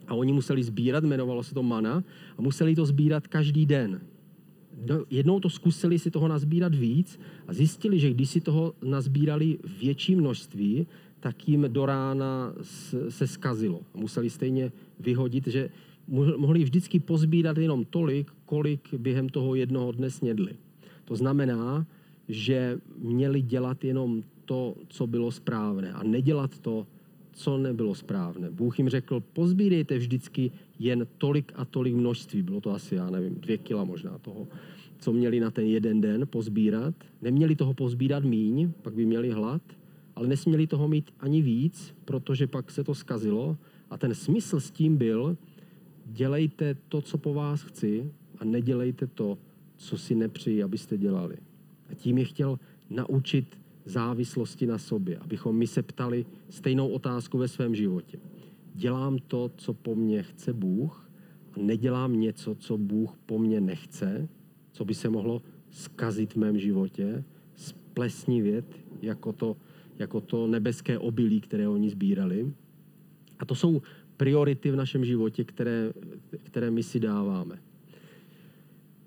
a 0.07 0.13
oni 0.13 0.33
museli 0.33 0.63
sbírat, 0.63 1.03
jmenovalo 1.03 1.43
se 1.43 1.53
to 1.53 1.63
mana, 1.63 2.03
a 2.37 2.41
museli 2.41 2.75
to 2.75 2.85
sbírat 2.85 3.27
každý 3.27 3.65
den. 3.65 4.01
Jednou 5.09 5.39
to 5.39 5.49
zkusili 5.49 5.99
si 5.99 6.11
toho 6.11 6.27
nazbírat 6.27 6.75
víc 6.75 7.19
a 7.47 7.53
zjistili, 7.53 7.99
že 7.99 8.13
když 8.13 8.29
si 8.29 8.41
toho 8.41 8.73
nazbírali 8.81 9.57
větší 9.81 10.15
množství, 10.15 10.87
tak 11.21 11.49
jim 11.49 11.65
do 11.69 11.85
rána 11.85 12.53
se 13.09 13.27
skazilo. 13.27 13.81
Museli 13.93 14.29
stejně 14.29 14.71
vyhodit, 14.99 15.47
že 15.47 15.69
mohli 16.37 16.63
vždycky 16.63 16.99
pozbírat 16.99 17.57
jenom 17.57 17.85
tolik, 17.85 18.31
kolik 18.45 18.93
během 18.93 19.29
toho 19.29 19.55
jednoho 19.55 19.91
dne 19.91 20.09
snědli. 20.09 20.51
To 21.05 21.15
znamená, 21.15 21.85
že 22.27 22.79
měli 22.97 23.41
dělat 23.41 23.83
jenom 23.83 24.23
to, 24.45 24.75
co 24.87 25.07
bylo 25.07 25.31
správné 25.31 25.93
a 25.93 26.03
nedělat 26.03 26.59
to, 26.59 26.87
co 27.31 27.57
nebylo 27.57 27.95
správné. 27.95 28.51
Bůh 28.51 28.79
jim 28.79 28.89
řekl, 28.89 29.23
pozbírejte 29.33 29.97
vždycky 29.97 30.51
jen 30.79 31.07
tolik 31.17 31.51
a 31.55 31.65
tolik 31.65 31.95
množství. 31.95 32.41
Bylo 32.41 32.61
to 32.61 32.71
asi, 32.71 32.95
já 32.95 33.09
nevím, 33.09 33.35
dvě 33.35 33.57
kila 33.57 33.83
možná 33.83 34.17
toho, 34.17 34.47
co 34.99 35.13
měli 35.13 35.39
na 35.39 35.51
ten 35.51 35.65
jeden 35.65 36.01
den 36.01 36.27
pozbírat. 36.27 36.95
Neměli 37.21 37.55
toho 37.55 37.73
pozbírat 37.73 38.23
míň, 38.23 38.71
pak 38.81 38.93
by 38.93 39.05
měli 39.05 39.29
hlad, 39.29 39.61
ale 40.21 40.27
nesměli 40.27 40.67
toho 40.67 40.87
mít 40.87 41.11
ani 41.19 41.41
víc, 41.41 41.95
protože 42.05 42.47
pak 42.47 42.71
se 42.71 42.83
to 42.83 42.95
skazilo. 42.95 43.57
A 43.89 43.97
ten 43.97 44.15
smysl 44.15 44.59
s 44.59 44.71
tím 44.71 44.97
byl, 44.97 45.37
dělejte 46.05 46.75
to, 46.89 47.01
co 47.01 47.17
po 47.17 47.33
vás 47.33 47.61
chci 47.61 48.11
a 48.37 48.45
nedělejte 48.45 49.07
to, 49.07 49.37
co 49.77 49.97
si 49.97 50.15
nepřeji, 50.15 50.63
abyste 50.63 50.97
dělali. 50.97 51.37
A 51.89 51.93
tím 51.93 52.17
je 52.17 52.25
chtěl 52.25 52.59
naučit 52.89 53.57
závislosti 53.85 54.65
na 54.65 54.77
sobě, 54.77 55.17
abychom 55.17 55.57
my 55.57 55.67
se 55.67 55.81
ptali 55.81 56.25
stejnou 56.49 56.87
otázku 56.87 57.37
ve 57.37 57.47
svém 57.47 57.75
životě. 57.75 58.19
Dělám 58.75 59.17
to, 59.19 59.51
co 59.57 59.73
po 59.73 59.95
mně 59.95 60.23
chce 60.23 60.53
Bůh 60.53 61.09
a 61.53 61.59
nedělám 61.59 62.19
něco, 62.19 62.55
co 62.55 62.77
Bůh 62.77 63.17
po 63.25 63.39
mně 63.39 63.61
nechce, 63.61 64.29
co 64.71 64.85
by 64.85 64.93
se 64.93 65.09
mohlo 65.09 65.41
skazit 65.69 66.33
v 66.33 66.37
mém 66.37 66.59
životě, 66.59 67.23
splesnivět 67.55 68.65
jako 69.01 69.33
to, 69.33 69.57
jako 70.01 70.21
to 70.21 70.47
nebeské 70.47 70.99
obilí, 70.99 71.41
které 71.41 71.67
oni 71.67 71.89
sbírali. 71.89 72.53
A 73.39 73.45
to 73.45 73.55
jsou 73.55 73.81
priority 74.17 74.71
v 74.71 74.75
našem 74.75 75.05
životě, 75.05 75.43
které, 75.43 75.93
které 76.43 76.71
my 76.71 76.83
si 76.83 76.99
dáváme. 76.99 77.59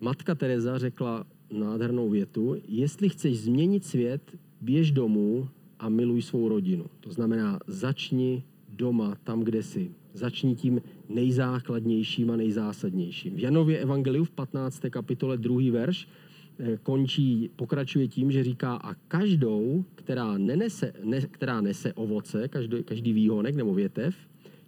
Matka 0.01 0.35
Teresa 0.35 0.79
řekla 0.79 1.27
nádhernou 1.53 2.11
větu, 2.11 2.57
jestli 2.69 3.09
chceš 3.09 3.41
změnit 3.41 3.85
svět, 3.85 4.37
běž 4.61 4.91
domů 4.91 5.49
a 5.79 5.89
miluj 5.89 6.23
svou 6.23 6.49
rodinu. 6.49 6.87
To 7.01 7.13
znamená, 7.13 7.59
začni 7.67 8.43
doma, 8.69 9.15
tam, 9.25 9.41
kde 9.41 9.63
jsi. 9.63 9.91
Začni 10.15 10.55
tím 10.55 10.83
nejzákladnějším 11.09 12.31
a 12.31 12.37
nejzásadnějším. 12.37 13.35
V 13.35 13.39
Janově 13.39 13.79
evangeliu 13.79 14.25
v 14.25 14.31
15. 14.31 14.83
kapitole 14.91 15.37
2. 15.37 15.73
verš 15.73 16.09
končí, 16.83 17.51
pokračuje 17.57 18.09
tím, 18.09 18.31
že 18.33 18.45
říká 18.45 18.75
a 18.77 18.95
každou, 18.95 19.85
která, 19.95 20.39
nenese, 20.39 20.93
ne, 21.05 21.21
která 21.21 21.61
nese 21.61 21.93
ovoce, 21.93 22.49
každý, 22.49 22.83
každý 22.83 23.13
výhonek 23.13 23.55
nebo 23.55 23.75
větev, 23.75 24.17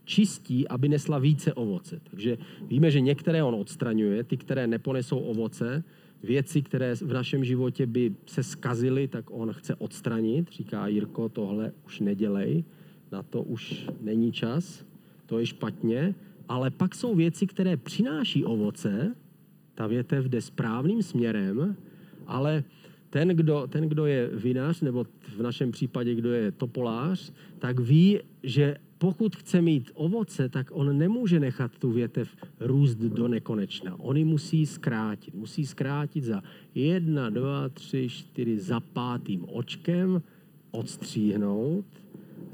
čistí, 0.05 0.69
aby 0.69 0.89
nesla 0.89 1.19
více 1.19 1.55
ovoce. 1.55 2.01
Takže 2.11 2.39
víme, 2.69 2.91
že 2.91 3.01
některé 3.01 3.43
on 3.43 3.55
odstraňuje, 3.55 4.25
ty, 4.25 4.37
které 4.37 4.67
neponesou 4.67 5.19
ovoce, 5.19 5.85
věci, 6.23 6.63
které 6.63 6.95
v 6.95 7.13
našem 7.13 7.45
životě 7.45 7.87
by 7.87 8.15
se 8.27 8.43
skazily, 8.43 9.09
tak 9.09 9.25
on 9.31 9.53
chce 9.53 9.75
odstranit. 9.75 10.53
Říká 10.53 10.87
Jirko, 10.87 11.29
tohle 11.29 11.73
už 11.87 12.01
nedělej, 12.01 12.65
na 13.13 13.23
to 13.23 13.43
už 13.43 13.87
není 14.01 14.33
čas, 14.33 14.85
to 15.27 15.39
je 15.39 15.47
špatně. 15.47 16.15
Ale 16.49 16.71
pak 16.71 16.95
jsou 16.95 17.15
věci, 17.15 17.47
které 17.47 17.77
přináší 17.77 18.45
ovoce, 18.45 19.15
ta 19.77 19.87
větev 19.87 20.25
jde 20.25 20.41
správným 20.41 21.03
směrem, 21.03 21.77
ale 22.27 22.65
ten 23.11 23.29
kdo, 23.29 23.67
ten, 23.67 23.89
kdo 23.89 24.07
je 24.07 24.31
vinař, 24.33 24.81
nebo 24.81 25.05
v 25.37 25.43
našem 25.43 25.73
případě, 25.73 26.15
kdo 26.15 26.33
je 26.33 26.53
topolář, 26.53 27.33
tak 27.59 27.81
ví, 27.81 28.21
že 28.43 28.77
pokud 28.99 29.37
chce 29.37 29.63
mít 29.63 29.91
ovoce, 29.95 30.49
tak 30.49 30.67
on 30.73 30.99
nemůže 30.99 31.41
nechat 31.41 31.79
tu 31.79 31.91
větev 31.91 32.37
růst 32.61 32.95
do 32.95 33.29
nekonečna. 33.29 34.01
On 34.01 34.17
ji 34.17 34.25
musí 34.25 34.67
zkrátit. 34.67 35.35
Musí 35.35 35.67
zkrátit 35.67 36.25
za 36.25 36.43
jedna, 36.75 37.31
dva, 37.31 37.69
tři, 37.69 38.09
čtyři, 38.09 38.59
za 38.59 38.81
pátým 38.81 39.45
očkem, 39.49 40.23
odstříhnout. 40.71 41.85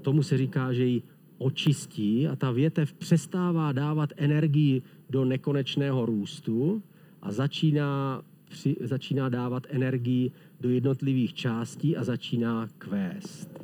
Tomu 0.02 0.22
se 0.22 0.38
říká, 0.38 0.72
že 0.72 0.84
ji 0.84 1.02
očistí 1.38 2.28
a 2.28 2.36
ta 2.36 2.50
větev 2.50 2.92
přestává 2.92 3.72
dávat 3.72 4.10
energii 4.16 4.82
do 5.10 5.24
nekonečného 5.24 6.06
růstu 6.06 6.82
a 7.22 7.32
začíná, 7.32 8.22
při, 8.50 8.76
začíná 8.80 9.28
dávat 9.28 9.66
energii 9.70 10.30
do 10.60 10.70
jednotlivých 10.70 11.34
částí 11.34 11.96
a 11.96 12.04
začíná 12.04 12.68
kvést. 12.78 13.62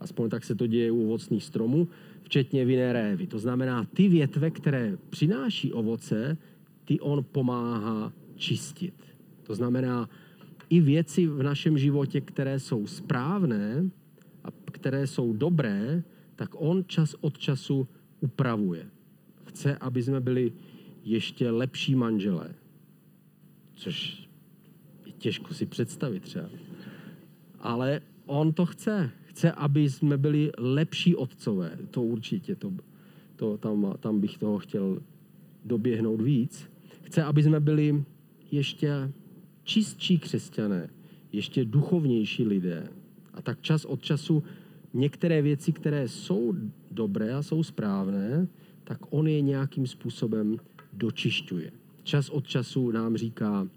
Aspoň 0.00 0.30
tak 0.30 0.44
se 0.44 0.54
to 0.54 0.66
děje 0.66 0.90
u 0.90 1.04
ovocných 1.04 1.44
stromů 1.44 1.88
včetně 2.22 2.64
vinné 2.64 2.92
révy. 2.92 3.26
To 3.26 3.38
znamená, 3.38 3.84
ty 3.84 4.08
větve, 4.08 4.50
které 4.50 4.96
přináší 5.10 5.72
ovoce, 5.72 6.36
ty 6.84 7.00
on 7.00 7.24
pomáhá 7.32 8.12
čistit. 8.36 8.94
To 9.42 9.54
znamená, 9.54 10.08
i 10.70 10.80
věci 10.80 11.26
v 11.26 11.42
našem 11.42 11.78
životě, 11.78 12.20
které 12.20 12.60
jsou 12.60 12.86
správné 12.86 13.90
a 14.44 14.48
které 14.72 15.06
jsou 15.06 15.32
dobré, 15.32 16.02
tak 16.36 16.50
on 16.54 16.84
čas 16.86 17.16
od 17.20 17.38
času 17.38 17.88
upravuje. 18.20 18.86
Chce, 19.44 19.76
aby 19.76 20.02
jsme 20.02 20.20
byli 20.20 20.52
ještě 21.04 21.50
lepší 21.50 21.94
manželé. 21.94 22.54
Což 23.78 24.28
je 25.06 25.12
těžko 25.12 25.54
si 25.54 25.66
představit 25.66 26.22
třeba. 26.22 26.48
Ale 27.60 28.00
on 28.26 28.52
to 28.52 28.66
chce 28.66 29.10
chce, 29.38 29.52
aby 29.52 29.90
jsme 29.90 30.18
byli 30.18 30.50
lepší 30.58 31.16
otcové. 31.16 31.78
To 31.90 32.02
určitě, 32.02 32.56
to, 32.56 32.72
to, 33.36 33.58
tam, 33.58 33.94
tam 34.00 34.20
bych 34.20 34.38
toho 34.38 34.58
chtěl 34.58 35.02
doběhnout 35.64 36.20
víc. 36.20 36.70
Chce, 37.02 37.22
aby 37.22 37.42
jsme 37.42 37.60
byli 37.60 38.04
ještě 38.50 39.12
čistší 39.62 40.18
křesťané, 40.18 40.90
ještě 41.32 41.64
duchovnější 41.64 42.44
lidé. 42.44 42.88
A 43.34 43.42
tak 43.42 43.60
čas 43.60 43.84
od 43.84 44.02
času 44.02 44.42
některé 44.94 45.42
věci, 45.42 45.72
které 45.72 46.08
jsou 46.08 46.54
dobré 46.90 47.34
a 47.34 47.42
jsou 47.42 47.62
správné, 47.62 48.48
tak 48.84 48.98
on 49.10 49.28
je 49.28 49.40
nějakým 49.40 49.86
způsobem 49.86 50.56
dočišťuje. 50.92 51.72
Čas 52.08 52.30
od 52.30 52.46
času 52.46 52.90
nám 52.90 53.16
říká, 53.16 53.68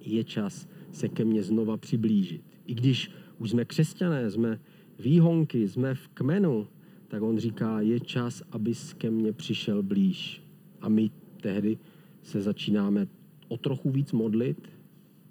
je 0.00 0.24
čas 0.24 0.68
se 0.92 1.08
ke 1.08 1.24
mně 1.24 1.42
znova 1.42 1.76
přiblížit. 1.76 2.42
I 2.66 2.74
když 2.74 3.10
už 3.38 3.50
jsme 3.50 3.64
křesťané, 3.64 4.30
jsme 4.30 4.60
výhonky, 4.98 5.68
jsme 5.68 5.94
v 5.94 6.08
kmenu, 6.08 6.66
tak 7.08 7.22
on 7.22 7.38
říká, 7.38 7.80
je 7.80 8.00
čas, 8.00 8.42
abys 8.50 8.92
ke 8.92 9.10
mně 9.10 9.32
přišel 9.32 9.82
blíž. 9.82 10.42
A 10.80 10.88
my 10.88 11.10
tehdy 11.40 11.78
se 12.22 12.42
začínáme 12.42 13.06
o 13.48 13.56
trochu 13.56 13.90
víc 13.90 14.12
modlit 14.12 14.68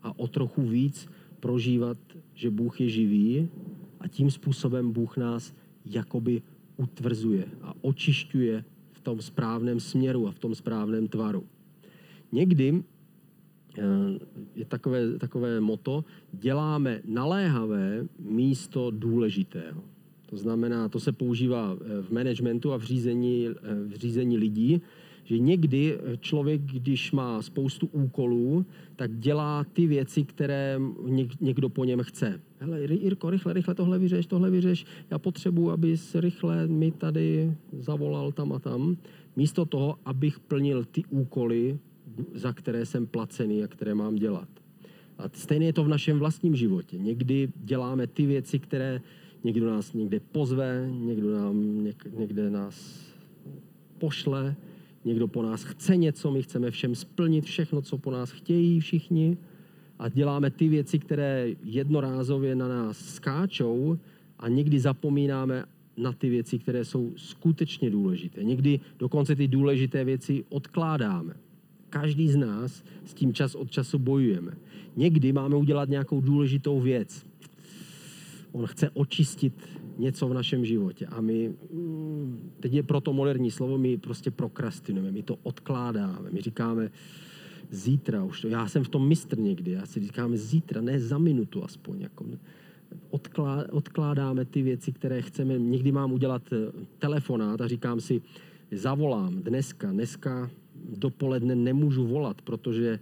a 0.02 0.20
o 0.20 0.28
trochu 0.28 0.62
víc 0.62 1.08
prožívat, 1.40 1.98
že 2.34 2.50
Bůh 2.50 2.82
je 2.82 2.90
živý 2.90 3.50
a 4.00 4.08
tím 4.08 4.32
způsobem 4.32 4.92
Bůh 4.92 5.18
nás 5.18 5.54
jakoby 5.86 6.42
utvrzuje 6.78 7.46
a 7.62 7.74
očišťuje 7.82 8.66
v 8.92 9.02
tom 9.02 9.22
správném 9.22 9.80
směru 9.80 10.28
a 10.28 10.32
v 10.32 10.40
tom 10.40 10.56
správném 10.56 11.08
tvaru. 11.08 11.44
Někdy 12.34 12.84
Eh, 13.78 14.20
je 14.56 14.66
takové, 14.66 15.20
takové 15.20 15.62
moto, 15.62 16.06
děláme 16.32 17.02
naléhavé 17.06 18.08
místo 18.20 18.92
důležitého. 18.92 19.84
To 20.26 20.38
znamená, 20.38 20.90
to 20.90 21.00
se 21.00 21.12
používá 21.12 21.78
eh, 21.78 22.02
v 22.02 22.12
managementu 22.12 22.74
a 22.74 22.78
v 22.78 22.84
řízení, 22.84 23.48
eh, 23.48 23.54
v 23.86 23.94
řízení 23.96 24.38
lidí, 24.38 24.82
že 25.24 25.40
někdy 25.40 26.00
člověk, 26.20 26.62
když 26.62 27.12
má 27.12 27.42
spoustu 27.42 27.88
úkolů, 27.88 28.66
tak 28.96 29.20
dělá 29.20 29.64
ty 29.64 29.88
věci, 29.88 30.24
které 30.24 30.80
někdo 31.42 31.70
po 31.70 31.86
něm 31.86 32.04
chce. 32.04 32.42
Hele, 32.60 32.82
Jirko, 32.82 33.30
rychle, 33.30 33.54
rychle 33.54 33.76
tohle 33.76 34.00
vyřeš, 34.00 34.26
tohle 34.26 34.50
vyřeš. 34.50 34.86
Já 35.12 35.20
potřebuji, 35.20 35.72
abys 35.72 36.16
rychle 36.16 36.68
mi 36.68 36.92
tady 36.92 37.54
zavolal 37.80 38.32
tam 38.32 38.54
a 38.54 38.60
tam. 38.60 38.98
Místo 39.36 39.66
toho, 39.66 39.96
abych 40.06 40.40
plnil 40.40 40.86
ty 40.86 41.04
úkoly, 41.10 41.80
za 42.34 42.54
které 42.54 42.86
jsem 42.86 43.08
placený 43.08 43.64
a 43.64 43.68
které 43.68 43.96
mám 43.96 44.16
dělat. 44.16 44.48
A 45.18 45.24
stejně 45.34 45.66
je 45.66 45.74
to 45.74 45.84
v 45.84 45.88
našem 45.88 46.20
vlastním 46.20 46.56
životě. 46.56 46.98
Někdy 46.98 47.50
děláme 47.56 48.08
ty 48.08 48.26
věci, 48.26 48.60
které 48.60 49.02
někdo 49.44 49.70
nás 49.70 49.94
někde 49.94 50.20
pozve, 50.20 50.90
někdo 50.92 51.38
nám 51.38 51.84
někde 52.18 52.50
nás 52.50 53.04
pošle, 53.98 54.56
někdo 55.06 55.28
po 55.28 55.44
nás 55.44 55.64
chce 55.64 55.96
něco, 55.96 56.32
my 56.32 56.44
chceme 56.44 56.72
všem 56.72 56.96
splnit 56.96 57.46
všechno, 57.46 57.82
co 57.82 57.98
po 57.98 58.12
nás 58.12 58.32
chtějí 58.32 58.80
všichni 58.80 59.38
a 60.00 60.10
děláme 60.10 60.50
ty 60.50 60.68
věci, 60.68 61.00
které 61.00 61.48
jednorázově 61.64 62.56
na 62.56 62.68
nás 62.68 62.98
skáčou 62.98 63.98
a 64.40 64.50
někdy 64.50 64.80
zapomínáme 64.80 65.66
na 65.98 66.14
ty 66.14 66.30
věci, 66.30 66.60
které 66.60 66.86
jsou 66.86 67.14
skutečně 67.16 67.90
důležité. 67.90 68.44
Někdy 68.44 68.80
dokonce 69.00 69.36
ty 69.36 69.48
důležité 69.48 70.04
věci 70.04 70.44
odkládáme. 70.50 71.34
Každý 71.94 72.30
z 72.30 72.36
nás 72.36 72.84
s 73.06 73.14
tím 73.14 73.34
čas 73.34 73.56
od 73.56 73.72
času 73.72 74.00
bojujeme. 74.00 74.52
Někdy 74.96 75.34
máme 75.34 75.56
udělat 75.56 75.90
nějakou 75.90 76.22
důležitou 76.22 76.82
věc. 76.82 77.26
On 78.52 78.66
chce 78.66 78.90
očistit 78.90 79.54
něco 79.98 80.28
v 80.28 80.34
našem 80.34 80.66
životě 80.66 81.06
a 81.06 81.22
my, 81.22 81.54
mm, 81.74 82.52
teď 82.60 82.74
je 82.74 82.84
proto 82.84 83.14
moderní 83.14 83.52
slovo, 83.52 83.78
my 83.78 83.98
prostě 83.98 84.32
prokrastinujeme, 84.32 85.12
my 85.12 85.24
to 85.24 85.38
odkládáme, 85.44 86.30
my 86.32 86.42
říkáme 86.42 86.90
zítra 87.70 88.24
už 88.24 88.42
to, 88.42 88.48
já 88.48 88.68
jsem 88.68 88.84
v 88.84 88.90
tom 88.90 89.08
mistr 89.08 89.40
někdy, 89.40 89.72
já 89.72 89.86
si 89.86 90.00
říkáme 90.00 90.38
zítra, 90.38 90.82
ne 90.82 91.00
za 91.00 91.18
minutu 91.18 91.64
aspoň, 91.64 92.02
jako, 92.02 92.26
odklá, 93.10 93.66
odkládáme 93.72 94.46
ty 94.46 94.62
věci, 94.62 94.92
které 94.92 95.22
chceme. 95.22 95.60
Někdy 95.60 95.92
mám 95.92 96.12
udělat 96.14 96.42
eh, 96.54 96.72
telefonát 97.00 97.62
a 97.62 97.68
říkám 97.68 98.02
si, 98.02 98.22
zavolám 98.72 99.42
dneska, 99.42 99.92
dneska 99.92 100.50
dopoledne 100.90 101.56
nemůžu 101.56 102.08
volat, 102.08 102.42
protože 102.42 103.00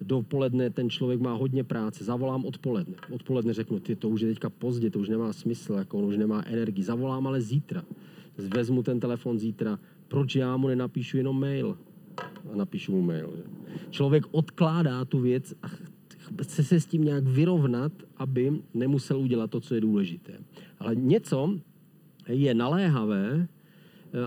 dopoledne 0.00 0.70
ten 0.70 0.90
člověk 0.90 1.20
má 1.20 1.34
hodně 1.34 1.64
práce, 1.64 2.04
zavolám 2.04 2.44
odpoledne. 2.44 2.94
Odpoledne 3.10 3.52
řeknu, 3.52 3.80
ty 3.80 3.96
to 3.96 4.08
už 4.08 4.20
je 4.20 4.28
teďka 4.28 4.50
pozdě, 4.50 4.90
to 4.90 4.98
už 4.98 5.08
nemá 5.08 5.32
smysl, 5.32 5.72
jako 5.72 5.98
on 5.98 6.04
už 6.04 6.16
nemá 6.16 6.42
energii. 6.46 6.84
Zavolám 6.84 7.26
ale 7.26 7.40
zítra. 7.40 7.84
Vezmu 8.54 8.82
ten 8.82 9.00
telefon 9.00 9.38
zítra, 9.38 9.78
proč 10.08 10.36
já 10.36 10.56
mu 10.56 10.68
nenapíšu 10.68 11.16
jenom 11.16 11.40
mail? 11.40 11.78
A 12.52 12.56
napíšu 12.56 12.92
mu 12.92 13.02
mail. 13.02 13.32
Že? 13.36 13.42
Člověk 13.90 14.24
odkládá 14.30 15.04
tu 15.04 15.20
věc 15.20 15.54
a 15.62 15.68
chce 16.42 16.64
se 16.64 16.80
s 16.80 16.86
tím 16.86 17.04
nějak 17.04 17.24
vyrovnat, 17.24 17.92
aby 18.16 18.52
nemusel 18.74 19.18
udělat 19.18 19.50
to, 19.50 19.60
co 19.60 19.74
je 19.74 19.80
důležité. 19.80 20.32
Ale 20.78 20.94
něco 20.94 21.58
je 22.28 22.54
naléhavé, 22.54 23.48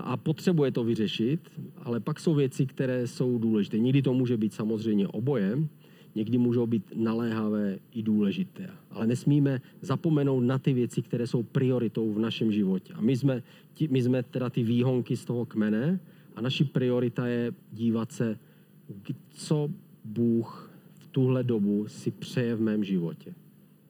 a 0.03 0.17
potřebuje 0.17 0.71
to 0.71 0.83
vyřešit, 0.83 1.39
ale 1.77 1.99
pak 1.99 2.19
jsou 2.19 2.33
věci, 2.33 2.65
které 2.65 3.07
jsou 3.07 3.37
důležité. 3.37 3.79
Někdy 3.79 4.01
to 4.01 4.13
může 4.13 4.37
být 4.37 4.53
samozřejmě 4.53 5.07
oboje, 5.07 5.67
někdy 6.15 6.37
můžou 6.37 6.67
být 6.67 6.83
naléhavé 6.95 7.79
i 7.91 8.03
důležité. 8.03 8.69
Ale 8.91 9.07
nesmíme 9.07 9.61
zapomenout 9.81 10.39
na 10.39 10.59
ty 10.59 10.73
věci, 10.73 11.01
které 11.01 11.27
jsou 11.27 11.43
prioritou 11.43 12.13
v 12.13 12.19
našem 12.19 12.51
životě. 12.51 12.93
A 12.93 13.01
my 13.01 13.17
jsme, 13.17 13.43
my 13.89 14.01
jsme 14.01 14.23
teda 14.23 14.49
ty 14.49 14.63
výhonky 14.63 15.17
z 15.17 15.25
toho 15.25 15.45
kmene 15.45 15.99
a 16.35 16.41
naši 16.41 16.63
priorita 16.63 17.27
je 17.27 17.53
dívat 17.71 18.11
se, 18.11 18.39
co 19.29 19.69
Bůh 20.05 20.71
v 20.93 21.07
tuhle 21.07 21.43
dobu 21.43 21.87
si 21.87 22.11
přeje 22.11 22.55
v 22.55 22.61
mém 22.61 22.83
životě. 22.83 23.33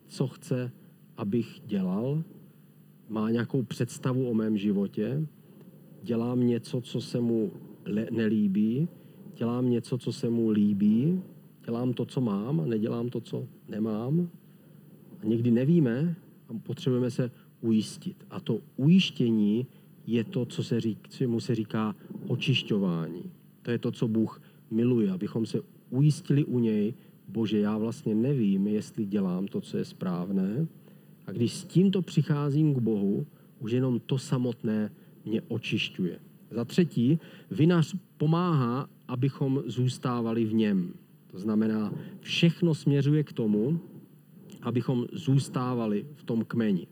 Co 0.08 0.28
chce, 0.28 0.72
abych 1.18 1.62
dělal, 1.66 2.24
má 3.10 3.30
nějakou 3.30 3.64
představu 3.64 4.30
o 4.30 4.34
mém 4.34 4.58
životě 4.58 5.28
dělám 6.06 6.48
něco, 6.48 6.82
co 6.82 7.02
se 7.02 7.22
mu 7.22 7.52
nelíbí, 8.12 8.88
dělám 9.36 9.70
něco, 9.70 9.98
co 9.98 10.14
se 10.14 10.30
mu 10.30 10.50
líbí, 10.50 11.22
dělám 11.66 11.94
to, 11.94 12.06
co 12.06 12.22
mám 12.22 12.62
a 12.62 12.66
nedělám 12.66 13.10
to, 13.10 13.22
co 13.22 13.48
nemám. 13.68 14.30
A 15.22 15.26
někdy 15.26 15.52
nevíme 15.52 16.16
a 16.50 16.54
potřebujeme 16.64 17.12
se 17.12 17.32
ujistit. 17.62 18.26
A 18.30 18.40
to 18.40 18.60
ujištění 18.78 19.68
je 20.08 20.24
to, 20.24 20.46
co 20.46 20.64
se 20.64 20.82
řík, 20.82 21.00
mu 21.28 21.40
se 21.40 21.56
říká 21.56 21.96
očišťování. 22.28 23.32
To 23.62 23.72
je 23.72 23.78
to, 23.78 23.92
co 23.92 24.08
Bůh 24.08 24.42
miluje, 24.72 25.12
abychom 25.12 25.46
se 25.46 25.62
ujistili 25.90 26.46
u 26.46 26.60
něj, 26.60 26.94
bože, 27.28 27.60
já 27.60 27.78
vlastně 27.78 28.16
nevím, 28.16 28.68
jestli 28.68 29.06
dělám 29.06 29.48
to, 29.48 29.62
co 29.62 29.78
je 29.78 29.86
správné. 29.86 30.68
A 31.28 31.32
když 31.32 31.54
s 31.54 31.66
tímto 31.66 32.02
přicházím 32.02 32.76
k 32.76 32.80
Bohu, 32.80 33.26
už 33.60 33.72
jenom 33.72 34.00
to 34.00 34.18
samotné 34.18 34.92
mě 35.26 35.42
očišťuje. 35.48 36.20
Za 36.52 36.66
třetí, 36.66 37.20
vinař 37.52 37.96
pomáhá, 38.18 38.90
abychom 39.08 39.64
zůstávali 39.66 40.46
v 40.46 40.54
něm. 40.54 40.94
To 41.28 41.40
znamená, 41.40 41.94
všechno 42.20 42.74
směřuje 42.74 43.24
k 43.24 43.34
tomu, 43.34 43.80
abychom 44.62 45.06
zůstávali 45.14 46.06
v 46.16 46.24
tom 46.24 46.46
kmeni. 46.46 46.88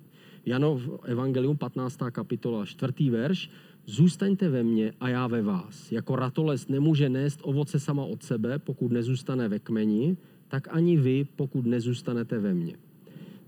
Janov 0.46 0.82
Evangelium 1.04 1.58
15. 1.58 2.00
kapitola 2.12 2.66
4. 2.66 3.10
verš. 3.10 3.50
Zůstaňte 3.86 4.50
ve 4.50 4.64
mně 4.64 4.94
a 5.00 5.10
já 5.10 5.28
ve 5.28 5.42
vás. 5.42 5.92
Jako 5.92 6.16
ratolest 6.16 6.70
nemůže 6.70 7.10
nést 7.10 7.40
ovoce 7.44 7.80
sama 7.80 8.06
od 8.06 8.24
sebe, 8.24 8.60
pokud 8.60 8.92
nezůstane 8.92 9.48
ve 9.48 9.60
kmeni, 9.60 10.18
tak 10.48 10.68
ani 10.72 10.98
vy, 10.98 11.28
pokud 11.36 11.66
nezůstanete 11.66 12.40
ve 12.40 12.54
mně. 12.54 12.76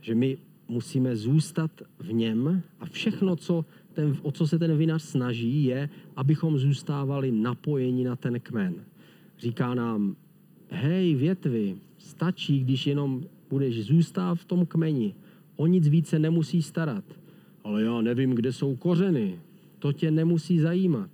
Že 0.01 0.15
my 0.15 0.37
musíme 0.67 1.15
zůstat 1.15 1.71
v 1.99 2.13
něm 2.13 2.63
a 2.80 2.86
všechno, 2.86 3.36
co 3.36 3.65
ten, 3.93 4.17
o 4.21 4.32
co 4.32 4.47
se 4.47 4.60
ten 4.60 4.78
vinař 4.78 5.01
snaží, 5.01 5.63
je, 5.63 5.89
abychom 6.15 6.58
zůstávali 6.58 7.32
napojeni 7.32 8.04
na 8.04 8.15
ten 8.15 8.39
kmen. 8.39 8.75
Říká 9.39 9.73
nám, 9.73 10.15
hej 10.69 11.15
větvy, 11.15 11.75
stačí, 11.97 12.60
když 12.60 12.88
jenom 12.88 13.23
budeš 13.49 13.86
zůstat 13.86 14.36
v 14.36 14.45
tom 14.45 14.65
kmeni. 14.65 15.15
O 15.56 15.67
nic 15.67 15.88
více 15.88 16.19
nemusí 16.19 16.62
starat. 16.62 17.04
Ale 17.63 17.84
já 17.84 18.01
nevím, 18.01 18.32
kde 18.32 18.54
jsou 18.54 18.75
kořeny. 18.75 19.39
To 19.80 19.93
tě 19.93 20.12
nemusí 20.12 20.60
zajímat. 20.60 21.10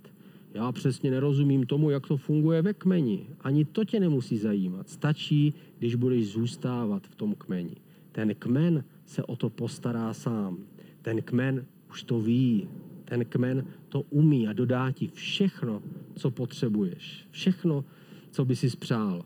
Já 0.54 0.72
přesně 0.72 1.10
nerozumím 1.10 1.66
tomu, 1.66 1.90
jak 1.90 2.06
to 2.06 2.16
funguje 2.16 2.62
ve 2.62 2.74
kmeni. 2.74 3.26
Ani 3.40 3.64
to 3.64 3.84
tě 3.84 4.00
nemusí 4.00 4.38
zajímat. 4.38 4.88
Stačí, 4.88 5.54
když 5.78 5.94
budeš 5.94 6.28
zůstávat 6.28 7.06
v 7.06 7.14
tom 7.14 7.34
kmeni. 7.34 7.76
Ten 8.12 8.34
kmen 8.34 8.84
se 9.06 9.22
o 9.22 9.36
to 9.36 9.50
postará 9.50 10.14
sám. 10.14 10.58
Ten 11.02 11.22
kmen 11.22 11.66
už 11.90 12.02
to 12.02 12.20
ví. 12.20 12.68
Ten 13.04 13.24
kmen 13.24 13.64
to 13.88 14.00
umí 14.00 14.48
a 14.48 14.52
dodá 14.52 14.90
ti 14.90 15.08
všechno, 15.08 15.82
co 16.14 16.30
potřebuješ. 16.30 17.26
Všechno, 17.30 17.84
co 18.30 18.44
by 18.44 18.56
si 18.56 18.70
spřál. 18.70 19.24